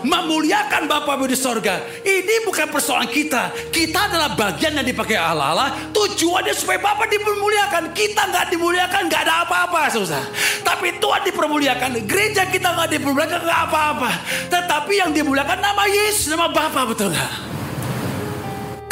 memuliakan 0.03 0.91
Bapamu 0.91 1.27
di 1.27 1.39
sorga. 1.39 1.83
Ini 2.03 2.47
bukan 2.47 2.71
persoalan 2.71 3.11
kita. 3.11 3.51
Kita 3.71 4.11
adalah 4.11 4.35
bagian 4.35 4.79
yang 4.79 4.87
dipakai 4.87 5.19
Allah. 5.19 5.55
Allah 5.55 5.69
tujuannya 5.95 6.55
supaya 6.55 6.79
Bapak 6.83 7.07
dipermuliakan. 7.11 7.95
Kita 7.95 8.27
nggak 8.31 8.47
dimuliakan, 8.55 9.03
nggak 9.07 9.23
ada 9.27 9.35
apa-apa, 9.47 9.91
susah. 9.91 10.23
Tapi 10.63 10.99
Tuhan 10.99 11.23
dipermuliakan. 11.27 11.91
Gereja 12.07 12.47
kita 12.51 12.75
nggak 12.75 12.91
dipermuliakan, 12.99 13.41
nggak 13.47 13.61
apa-apa. 13.71 14.11
Tetapi 14.51 14.93
yang 14.99 15.11
dimuliakan 15.15 15.59
nama 15.59 15.85
Yesus, 15.87 16.31
nama 16.31 16.51
Bapak, 16.51 16.95
betul 16.95 17.11
nggak? 17.11 17.56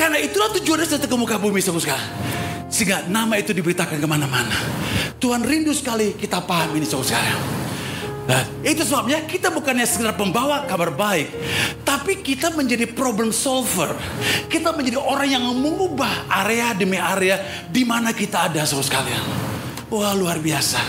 Karena 0.05 0.21
itulah 0.21 0.53
tujuannya 0.53 0.85
saya 0.85 1.01
ke 1.01 1.17
muka 1.17 1.41
bumi 1.41 1.65
saudara 1.65 1.97
Sehingga 2.69 3.09
nama 3.09 3.41
itu 3.41 3.57
diberitakan 3.57 3.97
ke 3.97 4.05
mana-mana. 4.05 4.53
Tuhan 5.17 5.41
rindu 5.41 5.73
sekali 5.73 6.13
kita 6.13 6.45
paham 6.45 6.77
ini 6.77 6.85
saudara 6.85 7.65
Nah, 8.25 8.41
itu 8.65 8.85
sebabnya 8.85 9.25
kita 9.25 9.49
bukannya 9.53 9.85
sekedar 9.85 10.17
pembawa 10.17 10.65
kabar 10.65 10.89
baik, 10.97 11.29
tapi 11.85 12.25
kita 12.25 12.57
menjadi 12.57 12.89
problem 12.89 13.29
solver. 13.33 13.93
Kita 14.49 14.73
menjadi 14.73 14.97
orang 14.97 15.29
yang 15.29 15.45
mengubah 15.53 16.33
area 16.33 16.73
demi 16.73 16.97
area 16.97 17.37
di 17.69 17.85
mana 17.85 18.17
kita 18.17 18.49
ada, 18.49 18.65
saudara 18.65 18.89
sekalian. 18.89 19.25
Wah, 19.93 20.17
luar 20.17 20.41
biasa. 20.41 20.81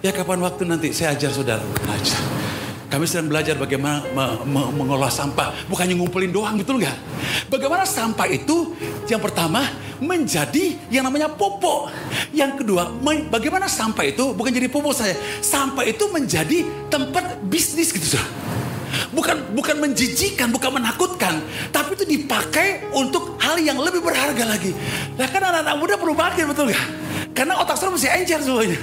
Ya 0.00 0.16
kapan 0.16 0.40
waktu 0.44 0.64
nanti 0.64 0.96
saya 0.96 1.12
ajar 1.12 1.28
saudara, 1.28 1.64
ajar. 1.92 2.45
Kami 2.86 3.02
sedang 3.02 3.26
belajar 3.26 3.58
bagaimana 3.58 4.06
me 4.14 4.24
me 4.46 4.62
mengolah 4.70 5.10
sampah. 5.10 5.50
Bukannya 5.66 5.98
ngumpulin 5.98 6.30
doang, 6.30 6.54
betul 6.54 6.78
nggak? 6.78 6.94
Bagaimana 7.50 7.82
sampah 7.82 8.30
itu 8.30 8.78
yang 9.10 9.18
pertama 9.18 9.66
menjadi 9.98 10.78
yang 10.92 11.02
namanya 11.02 11.26
popok. 11.26 11.90
Yang 12.30 12.62
kedua, 12.62 12.94
bagaimana 13.26 13.66
sampah 13.66 14.06
itu 14.06 14.30
bukan 14.38 14.54
jadi 14.54 14.70
popok 14.70 14.94
saya. 14.94 15.18
Sampah 15.42 15.82
itu 15.82 16.06
menjadi 16.14 16.62
tempat 16.86 17.42
bisnis 17.50 17.90
gitu. 17.90 18.18
Bukan 19.10 19.56
bukan 19.56 19.76
menjijikan, 19.82 20.54
bukan 20.54 20.78
menakutkan, 20.78 21.42
tapi 21.74 21.98
itu 21.98 22.04
dipakai 22.06 22.86
untuk 22.94 23.34
hal 23.42 23.58
yang 23.58 23.76
lebih 23.82 24.00
berharga 24.00 24.46
lagi. 24.46 24.72
Nah 25.18 25.26
kan 25.26 25.42
anak-anak 25.42 25.74
muda 25.74 25.94
perlu 25.98 26.14
pakai 26.14 26.42
betul 26.46 26.70
nggak? 26.70 26.86
Karena 27.34 27.60
otak 27.60 27.76
saya 27.76 27.92
masih 27.92 28.08
encer 28.08 28.40
semuanya. 28.40 28.78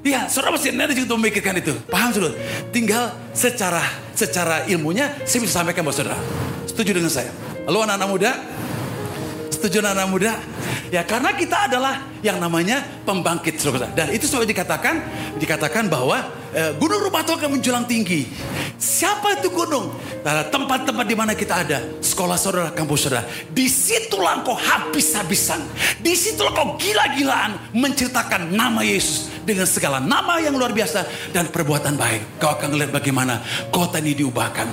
Iya, 0.00 0.32
saudara 0.32 0.56
masih 0.56 0.72
ada 0.72 0.96
juga 0.96 1.12
memikirkan 1.20 1.60
itu. 1.60 1.76
Paham 1.92 2.08
saudara? 2.08 2.32
Tinggal 2.72 3.12
secara 3.36 3.84
secara 4.16 4.64
ilmunya 4.64 5.12
saya 5.28 5.44
bisa 5.44 5.60
sampaikan 5.60 5.84
buat 5.84 5.92
saudara. 5.92 6.16
Setuju 6.64 6.96
dengan 6.96 7.12
saya? 7.12 7.28
Halo 7.68 7.84
anak-anak 7.84 8.08
muda? 8.08 8.32
Setuju 9.52 9.84
anak-anak 9.84 10.08
muda? 10.08 10.32
Ya 10.88 11.04
karena 11.04 11.36
kita 11.36 11.68
adalah 11.68 12.00
yang 12.20 12.40
namanya 12.40 12.84
pembangkit 13.04 13.56
saudara. 13.60 13.88
Dan 13.92 14.12
itu 14.12 14.28
sudah 14.28 14.44
dikatakan 14.44 15.00
dikatakan 15.40 15.88
bahwa 15.88 16.20
eh, 16.52 16.72
gunung 16.76 17.00
Rubato 17.00 17.36
akan 17.36 17.58
menjulang 17.58 17.84
tinggi. 17.88 18.28
Siapa 18.80 19.36
itu 19.36 19.52
gunung? 19.52 19.92
Tempat-tempat 20.24 21.04
di 21.04 21.16
mana 21.16 21.36
kita 21.36 21.64
ada. 21.64 21.84
Sekolah 22.00 22.40
saudara, 22.40 22.72
kampus 22.72 23.08
saudara. 23.08 23.28
Di 23.52 23.68
situlah 23.68 24.40
kau 24.40 24.56
habis-habisan. 24.56 25.60
Di 26.00 26.16
situlah 26.16 26.52
kau 26.56 26.80
gila-gilaan 26.80 27.76
menceritakan 27.76 28.52
nama 28.52 28.80
Yesus 28.80 29.28
dengan 29.44 29.68
segala 29.68 30.00
nama 30.00 30.40
yang 30.40 30.56
luar 30.56 30.72
biasa 30.72 31.32
dan 31.32 31.48
perbuatan 31.48 31.96
baik. 31.96 32.40
Kau 32.40 32.52
akan 32.52 32.76
melihat 32.76 33.00
bagaimana 33.00 33.44
kota 33.68 34.00
ini 34.00 34.16
diubahkan. 34.16 34.68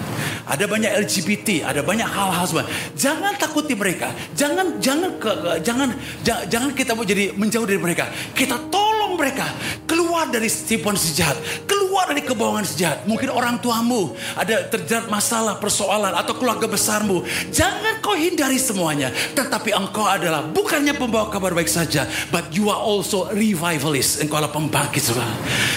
Ada 0.47 0.65
banyak 0.67 0.91
LGBT, 1.07 1.67
ada 1.67 1.83
banyak 1.83 2.07
hal-hal. 2.07 2.63
Jangan 2.95 3.35
takuti 3.35 3.75
mereka. 3.75 4.11
Jangan 4.35 4.79
jangan 4.79 5.11
ke, 5.19 5.31
jangan 5.63 5.89
jangan 6.23 6.69
kita 6.71 6.95
mau 6.95 7.03
jadi 7.03 7.35
menjauh 7.37 7.63
dari 7.69 7.79
mereka. 7.79 8.09
Kita 8.33 8.57
tolong 8.67 9.15
mereka 9.15 9.45
keluar 9.85 10.29
dari 10.29 10.49
tipuan 10.49 10.97
sejahat, 10.97 11.37
keluar 11.69 12.09
dari 12.09 12.25
kebohongan 12.25 12.65
sejahat. 12.65 13.05
Mungkin 13.05 13.29
orang 13.29 13.61
tuamu 13.61 14.17
ada 14.33 14.65
terjerat 14.67 15.07
masalah, 15.07 15.61
persoalan 15.61 16.13
atau 16.13 16.33
keluarga 16.35 16.65
besarmu. 16.65 17.21
Jangan 17.53 18.01
kau 18.01 18.17
hindari 18.17 18.57
semuanya, 18.57 19.13
tetapi 19.37 19.73
engkau 19.73 20.05
adalah 20.09 20.41
bukannya 20.41 20.97
pembawa 20.97 21.29
kabar 21.29 21.53
baik 21.53 21.69
saja, 21.69 22.09
but 22.33 22.49
you 22.49 22.67
are 22.73 22.81
also 22.81 23.29
revivalist. 23.33 24.25
Engkau 24.25 24.41
adalah 24.41 24.53
pembangkit 24.53 25.01
saudara. 25.01 25.29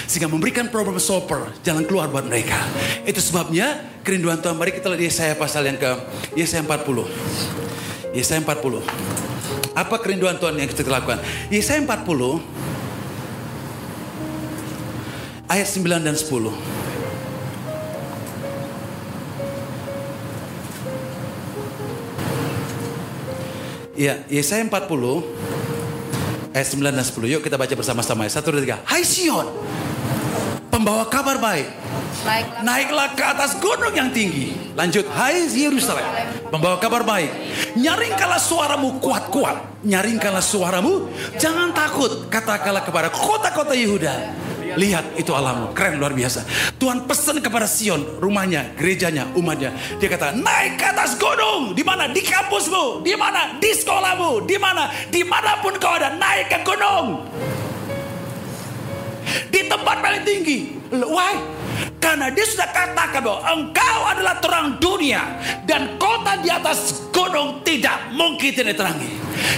Sehingga 0.09 0.27
memberikan 0.27 0.67
problem 0.67 0.97
solver, 0.97 1.53
jalan 1.61 1.85
keluar 1.85 2.09
buat 2.09 2.25
mereka. 2.25 2.57
Itu 3.05 3.21
sebabnya 3.21 3.79
kerinduan 4.01 4.41
Tuhan. 4.41 4.57
Mari 4.57 4.75
kita 4.75 4.89
lihat 4.91 5.07
Yesaya 5.07 5.33
pasal 5.37 5.65
yang 5.69 5.77
ke 5.77 5.91
Yesaya 6.35 6.65
40. 6.65 7.07
Yesaya 8.11 8.41
40. 8.43 9.30
Apa 9.71 9.95
kerinduan 10.03 10.35
Tuhan 10.35 10.59
yang 10.59 10.67
kita 10.67 10.83
lakukan? 10.87 11.23
Yesaya 11.47 11.79
40 11.83 12.43
ayat 15.51 15.67
9 15.67 16.03
dan 16.03 16.15
10. 16.15 16.51
Ya, 23.99 24.23
Yesaya 24.31 24.63
40 24.65 25.21
ayat 26.55 26.67
9 26.67 26.95
dan 26.95 27.05
10. 27.05 27.31
Yuk 27.37 27.41
kita 27.43 27.59
baca 27.59 27.73
bersama-sama. 27.75 28.25
Satu, 28.31 28.55
dua, 28.55 28.63
tiga. 28.63 28.77
Hai 28.87 29.03
Sion, 29.03 29.45
Pembawa 30.71 31.03
kabar 31.11 31.35
baik. 31.35 31.67
Naiklah. 32.23 32.63
Naiklah 32.63 33.07
ke 33.11 33.23
atas 33.27 33.59
gunung 33.59 33.91
yang 33.91 34.07
tinggi. 34.15 34.55
Lanjut, 34.71 35.03
hai 35.11 35.51
Yerusalem, 35.51 36.07
membawa 36.47 36.79
kabar 36.79 37.03
baik. 37.03 37.27
Nyaringkanlah 37.75 38.39
suaramu 38.39 39.03
kuat-kuat. 39.03 39.83
Nyaringkanlah 39.83 40.39
suaramu, 40.39 41.11
jangan 41.35 41.75
takut. 41.75 42.31
Katakanlah 42.31 42.87
kepada 42.87 43.11
kota-kota 43.11 43.75
Yehuda. 43.75 44.15
Lihat 44.79 45.19
itu 45.19 45.35
alammu, 45.35 45.75
keren 45.75 45.99
luar 45.99 46.15
biasa. 46.15 46.47
Tuhan 46.79 47.03
pesan 47.03 47.43
kepada 47.43 47.67
Sion, 47.67 48.23
rumahnya, 48.23 48.71
gerejanya, 48.79 49.27
umatnya. 49.35 49.75
Dia 49.99 50.07
kata, 50.07 50.31
naik 50.39 50.79
ke 50.79 50.85
atas 50.87 51.19
gunung. 51.19 51.75
Di 51.75 51.83
mana? 51.83 52.07
Di 52.07 52.23
kampusmu. 52.23 53.03
Di 53.03 53.11
mana? 53.19 53.59
Di 53.59 53.75
sekolahmu. 53.75 54.47
Di 54.47 54.55
mana? 54.55 54.87
Di 55.11 55.27
mana 55.27 55.59
pun 55.59 55.75
kau 55.75 55.91
ada, 55.91 56.15
naik 56.15 56.47
ke 56.47 56.59
gunung. 56.63 57.27
Di 59.49 59.67
tempat 59.67 59.97
paling 60.01 60.23
tinggi. 60.23 60.77
Why? 60.91 61.33
Karena 62.01 62.27
dia 62.33 62.43
sudah 62.43 62.69
katakan 62.73 63.21
bahwa 63.23 63.41
engkau 63.47 63.99
adalah 64.09 64.35
terang 64.41 64.67
dunia 64.81 65.21
dan 65.63 65.95
kota 66.01 66.41
di 66.41 66.49
atas 66.49 67.07
gunung 67.13 67.61
tidak 67.61 68.11
mungkin 68.11 68.51
tidak 68.51 68.75
diterangi. 68.75 69.11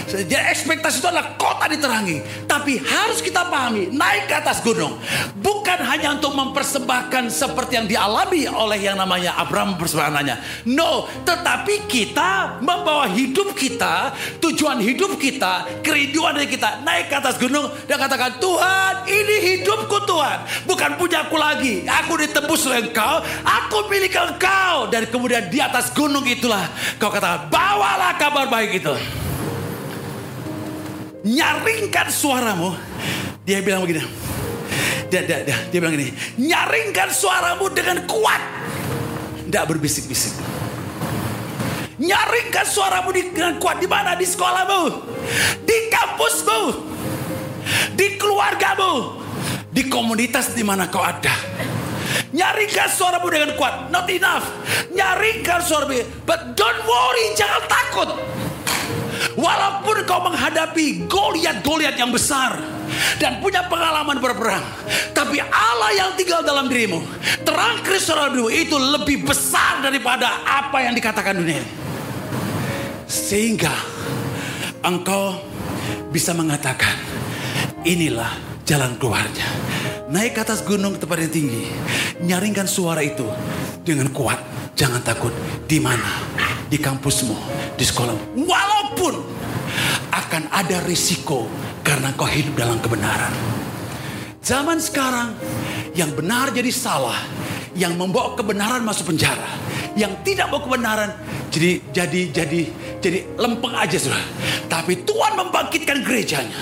Jadi 0.08 0.36
ekspektasi 0.36 1.02
itu 1.02 1.08
adalah 1.10 1.34
kota 1.36 1.66
diterangi. 1.70 2.46
Tapi 2.46 2.78
harus 2.80 3.20
kita 3.20 3.50
pahami, 3.50 3.90
naik 3.90 4.30
ke 4.30 4.36
atas 4.38 4.62
gunung. 4.62 5.00
Bukan 5.40 5.80
hanya 5.84 6.14
untuk 6.16 6.38
mempersembahkan 6.38 7.34
seperti 7.34 7.82
yang 7.82 7.88
dialami 7.90 8.46
oleh 8.46 8.80
yang 8.80 8.98
namanya 9.00 9.36
Abraham 9.40 9.76
persembahannya. 9.80 10.68
No, 10.70 11.10
tetapi 11.26 11.90
kita 11.90 12.62
membawa 12.62 13.10
hidup 13.10 13.58
kita, 13.58 14.14
tujuan 14.38 14.80
hidup 14.80 15.18
kita, 15.18 15.82
kerinduan 15.82 16.38
dari 16.38 16.50
kita. 16.50 16.84
Naik 16.86 17.10
ke 17.10 17.16
atas 17.18 17.36
gunung 17.42 17.72
dan 17.90 17.98
katakan, 17.98 18.38
Tuhan 18.38 19.08
ini 19.10 19.36
hidupku 19.54 19.98
Tuhan. 20.06 20.38
Bukan 20.70 20.92
punya 21.02 21.26
aku 21.26 21.38
lagi. 21.40 21.84
Aku 21.88 22.20
ditebus 22.20 22.70
oleh 22.70 22.86
engkau, 22.90 23.24
aku 23.44 23.90
milik 23.90 24.14
engkau. 24.14 24.88
Dan 24.88 25.10
kemudian 25.10 25.50
di 25.50 25.58
atas 25.58 25.90
gunung 25.92 26.24
itulah 26.28 26.70
kau 27.02 27.10
katakan, 27.10 27.50
bawalah 27.50 28.14
kabar 28.20 28.46
baik 28.48 28.84
itu 28.84 28.94
nyaringkan 31.24 32.08
suaramu. 32.12 32.76
Dia 33.48 33.64
bilang 33.64 33.88
begini. 33.88 34.04
Dia, 35.08 35.22
dia, 35.24 35.46
dia, 35.46 35.58
dia 35.70 35.78
bilang 35.78 35.94
gini, 35.94 36.10
nyaringkan 36.42 37.10
suaramu 37.14 37.70
dengan 37.70 38.02
kuat. 38.10 38.42
Tidak 39.46 39.66
berbisik-bisik. 39.70 40.34
Nyaringkan 42.02 42.66
suaramu 42.66 43.14
dengan 43.14 43.62
kuat 43.62 43.78
di 43.78 43.86
mana? 43.86 44.18
Di 44.18 44.26
sekolahmu, 44.26 44.82
di 45.62 45.78
kampusmu, 45.94 46.62
di 47.94 48.18
keluargamu, 48.18 49.22
di 49.70 49.86
komunitas 49.86 50.58
di 50.58 50.66
mana 50.66 50.90
kau 50.90 51.06
ada. 51.06 51.32
Nyaringkan 52.34 52.90
suaramu 52.90 53.30
dengan 53.30 53.54
kuat. 53.54 53.94
Not 53.94 54.10
enough. 54.10 54.50
Nyaringkan 54.90 55.62
suaramu. 55.62 56.02
But 56.26 56.58
don't 56.58 56.82
worry, 56.90 57.38
jangan 57.38 57.62
takut. 57.70 58.10
Walaupun 59.34 60.06
kau 60.06 60.22
menghadapi 60.22 61.10
Goliat-Goliat 61.10 61.98
yang 61.98 62.14
besar 62.14 62.62
dan 63.18 63.42
punya 63.42 63.66
pengalaman 63.66 64.22
berperang, 64.22 64.62
tapi 65.18 65.42
Allah 65.42 65.90
yang 65.98 66.10
tinggal 66.14 66.46
dalam 66.46 66.70
dirimu, 66.70 67.02
terang 67.42 67.82
Kristus 67.82 68.14
dalam 68.14 68.38
dirimu 68.38 68.52
itu 68.54 68.76
lebih 68.78 69.26
besar 69.26 69.82
daripada 69.82 70.46
apa 70.46 70.86
yang 70.86 70.94
dikatakan 70.94 71.34
dunia. 71.34 71.66
Sehingga 73.10 73.74
engkau 74.86 75.42
bisa 76.14 76.38
mengatakan, 76.38 76.94
inilah 77.82 78.30
jalan 78.70 78.94
keluarnya. 79.02 79.50
Naik 80.14 80.38
ke 80.38 80.42
atas 80.46 80.62
gunung 80.62 80.94
tempat 81.02 81.26
yang 81.26 81.34
tinggi, 81.34 81.64
nyaringkan 82.22 82.70
suara 82.70 83.02
itu 83.02 83.26
dengan 83.82 84.14
kuat. 84.14 84.38
Jangan 84.78 85.02
takut. 85.02 85.34
Di 85.66 85.78
mana? 85.82 86.22
Di 86.70 86.78
kampusmu, 86.78 87.38
di 87.78 87.86
sekolah. 87.86 88.38
Walaupun 88.94 89.26
akan 90.14 90.54
ada 90.54 90.78
risiko 90.86 91.50
karena 91.82 92.14
kau 92.14 92.30
hidup 92.30 92.54
dalam 92.54 92.78
kebenaran. 92.78 93.34
Zaman 94.38 94.78
sekarang 94.78 95.34
yang 95.98 96.14
benar 96.14 96.54
jadi 96.54 96.70
salah, 96.70 97.18
yang 97.74 97.98
membawa 97.98 98.38
kebenaran 98.38 98.86
masuk 98.86 99.10
penjara, 99.10 99.50
yang 99.98 100.14
tidak 100.22 100.54
bawa 100.54 100.62
kebenaran 100.62 101.10
jadi 101.50 101.82
jadi 101.90 102.22
jadi 102.30 102.62
jadi 103.02 103.20
lempeng 103.34 103.74
aja 103.74 103.98
sudah. 103.98 104.22
Tapi 104.70 105.02
Tuhan 105.02 105.42
membangkitkan 105.42 106.06
gerejanya 106.06 106.62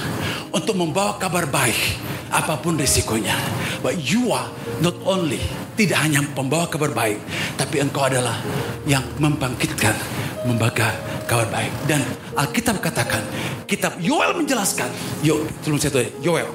untuk 0.55 0.79
membawa 0.79 1.19
kabar 1.19 1.51
baik 1.51 1.99
apa 2.31 2.63
pun 2.63 2.79
risikonya. 2.79 3.35
But 3.83 3.99
you 3.99 4.31
are 4.31 4.47
not 4.79 4.95
only 5.03 5.43
tidak 5.75 5.99
hanya 5.99 6.23
pembawa 6.31 6.71
kabar 6.71 6.95
baik, 6.95 7.19
tapi 7.59 7.83
engkau 7.83 8.07
adalah 8.07 8.39
yang 8.87 9.03
membangkitkan, 9.19 9.99
membaga 10.47 10.95
kabar 11.31 11.47
baik. 11.47 11.71
Dan 11.87 12.03
Alkitab 12.35 12.83
katakan, 12.83 13.23
kitab 13.63 13.95
Yoel 14.03 14.35
menjelaskan, 14.35 14.91
yuk, 15.23 15.47
sebelum 15.63 15.79
saya 15.79 15.95
tuh, 15.95 16.03
Yoel. 16.19 16.51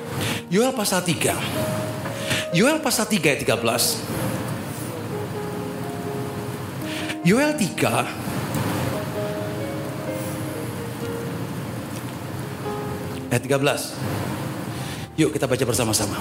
Yoel 0.52 0.76
pasal 0.76 1.00
3. 1.00 1.32
Yoel 2.52 2.84
pasal 2.84 3.08
3 3.08 3.32
ayat 3.32 3.40
13. 3.40 4.04
Yoel 7.24 7.56
3 7.56 8.04
ayat 13.32 13.42
13. 13.42 13.96
Yuk 15.16 15.32
kita 15.32 15.48
baca 15.48 15.64
bersama-sama. 15.64 16.20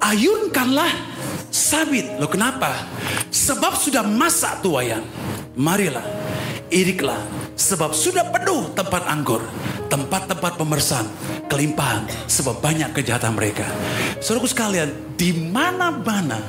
Ayunkanlah 0.00 0.88
sabit. 1.52 2.16
Lo 2.16 2.26
kenapa? 2.26 2.72
Sebab 3.28 3.76
sudah 3.76 4.02
masa 4.02 4.56
tuayan. 4.64 5.04
Marilah, 5.54 6.19
iriklah. 6.70 7.18
Sebab 7.58 7.92
sudah 7.92 8.24
penuh 8.32 8.72
tempat 8.72 9.04
anggur. 9.10 9.44
Tempat-tempat 9.90 10.56
pemersaan. 10.56 11.06
Kelimpahan. 11.50 12.08
Sebab 12.30 12.62
banyak 12.62 12.94
kejahatan 12.96 13.36
mereka. 13.36 13.66
Saudaraku 14.22 14.48
sekalian, 14.48 14.88
di 15.18 15.34
mana-mana 15.34 16.40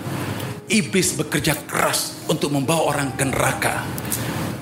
iblis 0.71 1.17
bekerja 1.17 1.57
keras 1.67 2.23
untuk 2.31 2.53
membawa 2.53 2.95
orang 2.95 3.12
ke 3.17 3.27
neraka. 3.27 3.84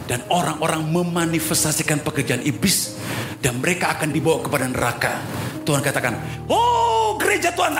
Dan 0.09 0.25
orang-orang 0.33 0.81
memanifestasikan 0.89 2.01
pekerjaan 2.01 2.41
iblis. 2.41 2.97
Dan 3.39 3.61
mereka 3.61 3.93
akan 3.93 4.09
dibawa 4.09 4.41
kepada 4.41 4.65
neraka. 4.65 5.21
Tuhan 5.63 5.85
katakan, 5.85 6.17
oh 6.49 7.13
gereja 7.21 7.53
Tuhan, 7.53 7.77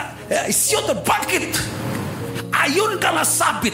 Sion 0.54 0.86
terbangkit. 0.86 1.58
Ayunkanlah 2.54 3.26
sabit. 3.26 3.74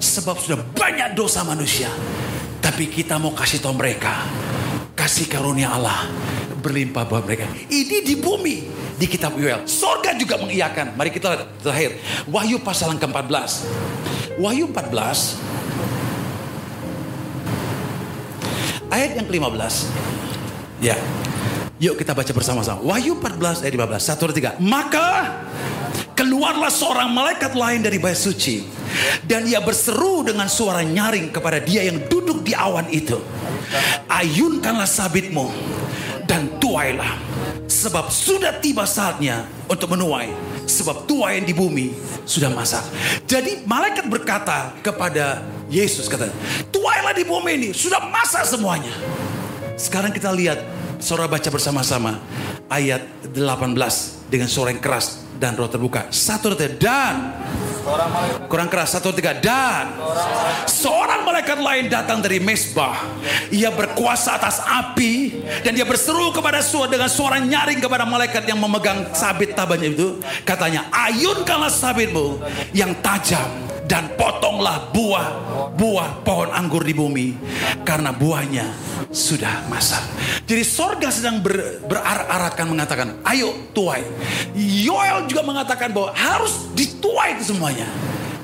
Sebab 0.00 0.40
sudah 0.40 0.58
banyak 0.74 1.14
dosa 1.14 1.46
manusia. 1.46 1.92
Tapi 2.70 2.86
kita 2.86 3.18
mau 3.18 3.34
kasih 3.34 3.58
tahu 3.58 3.74
mereka. 3.74 4.14
Kasih 4.94 5.26
karunia 5.26 5.74
Allah 5.74 6.06
berlimpah 6.62 7.02
buat 7.02 7.26
mereka. 7.26 7.50
Ini 7.66 8.06
di 8.06 8.14
bumi. 8.14 8.62
Di 8.94 9.10
kitab 9.10 9.34
Yoel. 9.34 9.66
Sorga 9.66 10.14
juga 10.14 10.38
mengiyakan. 10.38 10.94
Mari 10.94 11.10
kita 11.10 11.34
lihat 11.34 11.50
terakhir. 11.58 11.98
Wahyu 12.30 12.62
pasal 12.62 12.94
yang 12.94 13.02
ke-14. 13.02 13.66
Wahyu 14.38 14.70
14. 14.70 15.34
Ayat 18.94 19.18
yang 19.18 19.26
ke-15. 19.26 19.74
Ya. 20.78 20.94
Yuk 21.82 21.98
kita 21.98 22.14
baca 22.14 22.30
bersama-sama. 22.30 22.86
Wahyu 22.86 23.18
14 23.18 23.66
ayat 23.66 23.74
15. 23.74 23.98
Satu 23.98 24.30
dua 24.30 24.36
tiga. 24.38 24.50
Maka 24.62 25.42
keluarlah 26.14 26.70
seorang 26.70 27.10
malaikat 27.10 27.50
lain 27.50 27.82
dari 27.82 27.98
bait 27.98 28.14
suci. 28.14 28.79
Dan 29.24 29.46
ia 29.46 29.62
berseru 29.62 30.26
dengan 30.26 30.50
suara 30.50 30.82
nyaring 30.82 31.30
kepada 31.30 31.62
dia 31.62 31.86
yang 31.86 32.02
duduk 32.08 32.42
di 32.42 32.52
awan 32.56 32.88
itu. 32.90 33.18
Ayunkanlah 34.10 34.88
sabitmu 34.88 35.50
dan 36.26 36.58
tuailah. 36.58 37.18
Sebab 37.70 38.10
sudah 38.10 38.58
tiba 38.58 38.82
saatnya 38.84 39.46
untuk 39.70 39.94
menuai. 39.94 40.30
Sebab 40.66 41.06
tuai 41.06 41.42
yang 41.42 41.46
di 41.46 41.54
bumi 41.54 41.86
sudah 42.26 42.50
masak. 42.50 42.82
Jadi 43.26 43.66
malaikat 43.66 44.06
berkata 44.06 44.74
kepada 44.82 45.42
Yesus 45.70 46.10
kata, 46.10 46.30
tuailah 46.70 47.14
di 47.14 47.26
bumi 47.26 47.52
ini 47.58 47.70
sudah 47.70 48.02
masak 48.10 48.46
semuanya. 48.46 48.94
Sekarang 49.78 50.12
kita 50.12 50.30
lihat 50.34 50.60
Saudara 51.00 51.32
baca 51.32 51.48
bersama-sama 51.48 52.20
ayat 52.68 53.00
18 53.32 53.72
dengan 54.28 54.48
suara 54.52 54.68
yang 54.68 54.84
keras 54.84 55.24
dan 55.40 55.56
roh 55.56 55.64
terbuka. 55.64 56.12
Satu 56.12 56.52
tiga 56.52 56.76
dan 56.76 57.14
kurang 58.46 58.68
keras 58.68 58.96
satu 58.96 59.14
tiga 59.14 59.36
dan 59.36 59.94
seorang 60.66 61.24
malaikat 61.26 61.58
lain 61.60 61.86
datang 61.88 62.20
dari 62.20 62.38
mesbah. 62.42 62.96
Ia 63.50 63.72
berkuasa 63.72 64.36
atas 64.36 64.62
api 64.62 65.42
dan 65.64 65.74
dia 65.74 65.84
berseru 65.84 66.30
kepada 66.30 66.60
suara 66.60 66.90
dengan 66.90 67.10
suara 67.10 67.36
nyaring 67.40 67.80
kepada 67.80 68.04
malaikat 68.06 68.44
yang 68.46 68.60
memegang 68.60 69.10
sabit 69.16 69.56
tabanya 69.56 69.90
itu. 69.90 70.20
Katanya, 70.44 70.88
ayunkanlah 70.92 71.72
sabitmu 71.72 72.40
yang 72.76 72.94
tajam 73.00 73.70
dan 73.90 74.06
potonglah 74.14 74.86
buah 74.94 75.28
buah 75.74 76.22
pohon 76.22 76.54
anggur 76.54 76.86
di 76.86 76.94
bumi 76.94 77.34
karena 77.82 78.14
buahnya 78.14 78.89
sudah 79.10 79.66
masak. 79.66 80.02
Jadi 80.46 80.62
sorga 80.62 81.10
sedang 81.10 81.42
ber, 81.42 81.82
berar-arakan 81.84 82.66
mengatakan, 82.70 83.08
ayo 83.26 83.50
tuai. 83.74 84.06
Yoel 84.54 85.26
juga 85.26 85.42
mengatakan 85.42 85.90
bahwa 85.90 86.14
harus 86.14 86.70
dituai 86.74 87.38
itu 87.38 87.54
semuanya. 87.54 87.86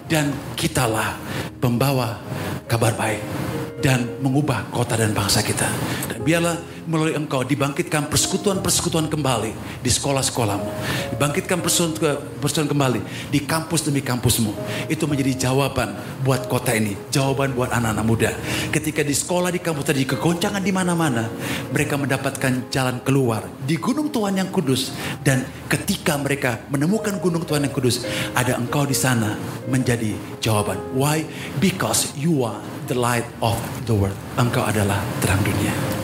Dan 0.06 0.30
kitalah 0.54 1.18
pembawa 1.58 2.22
kabar 2.70 2.94
baik 2.94 3.45
dan 3.80 4.20
mengubah 4.24 4.72
kota 4.72 4.96
dan 4.96 5.12
bangsa 5.12 5.44
kita. 5.44 5.68
Dan 6.08 6.24
biarlah 6.24 6.56
melalui 6.86 7.18
engkau 7.18 7.42
dibangkitkan 7.42 8.06
persekutuan-persekutuan 8.06 9.10
kembali 9.10 9.82
di 9.82 9.90
sekolah-sekolahmu. 9.90 10.70
Dibangkitkan 11.18 11.58
persekutuan 11.60 12.68
kembali 12.70 13.00
di 13.28 13.42
kampus 13.42 13.84
demi 13.84 14.00
kampusmu. 14.00 14.54
Itu 14.86 15.10
menjadi 15.10 15.50
jawaban 15.50 15.92
buat 16.22 16.46
kota 16.46 16.72
ini. 16.72 16.94
Jawaban 17.10 17.52
buat 17.58 17.74
anak-anak 17.74 18.06
muda. 18.06 18.30
Ketika 18.70 19.02
di 19.02 19.12
sekolah, 19.12 19.50
di 19.50 19.60
kampus 19.60 19.92
tadi 19.92 20.06
kegoncangan 20.06 20.62
di 20.62 20.72
mana-mana. 20.72 21.26
Mereka 21.74 21.98
mendapatkan 21.98 22.70
jalan 22.70 23.02
keluar 23.02 23.44
di 23.66 23.76
gunung 23.76 24.08
Tuhan 24.14 24.38
yang 24.38 24.48
kudus. 24.54 24.94
Dan 25.20 25.42
ketika 25.66 26.14
mereka 26.16 26.64
menemukan 26.70 27.18
gunung 27.18 27.42
Tuhan 27.42 27.66
yang 27.66 27.74
kudus. 27.74 28.06
Ada 28.32 28.56
engkau 28.56 28.86
di 28.86 28.94
sana 28.94 29.34
menjadi 29.66 30.14
jawaban. 30.38 30.78
Why? 30.94 31.26
Because 31.58 32.14
you 32.14 32.46
are 32.46 32.56
the 32.86 32.94
light 32.94 33.26
of 33.42 33.58
the 33.86 33.94
world. 33.94 34.16
Engkau 34.38 34.62
adalah 34.62 35.02
terang 35.18 35.42
dunia. 35.42 35.95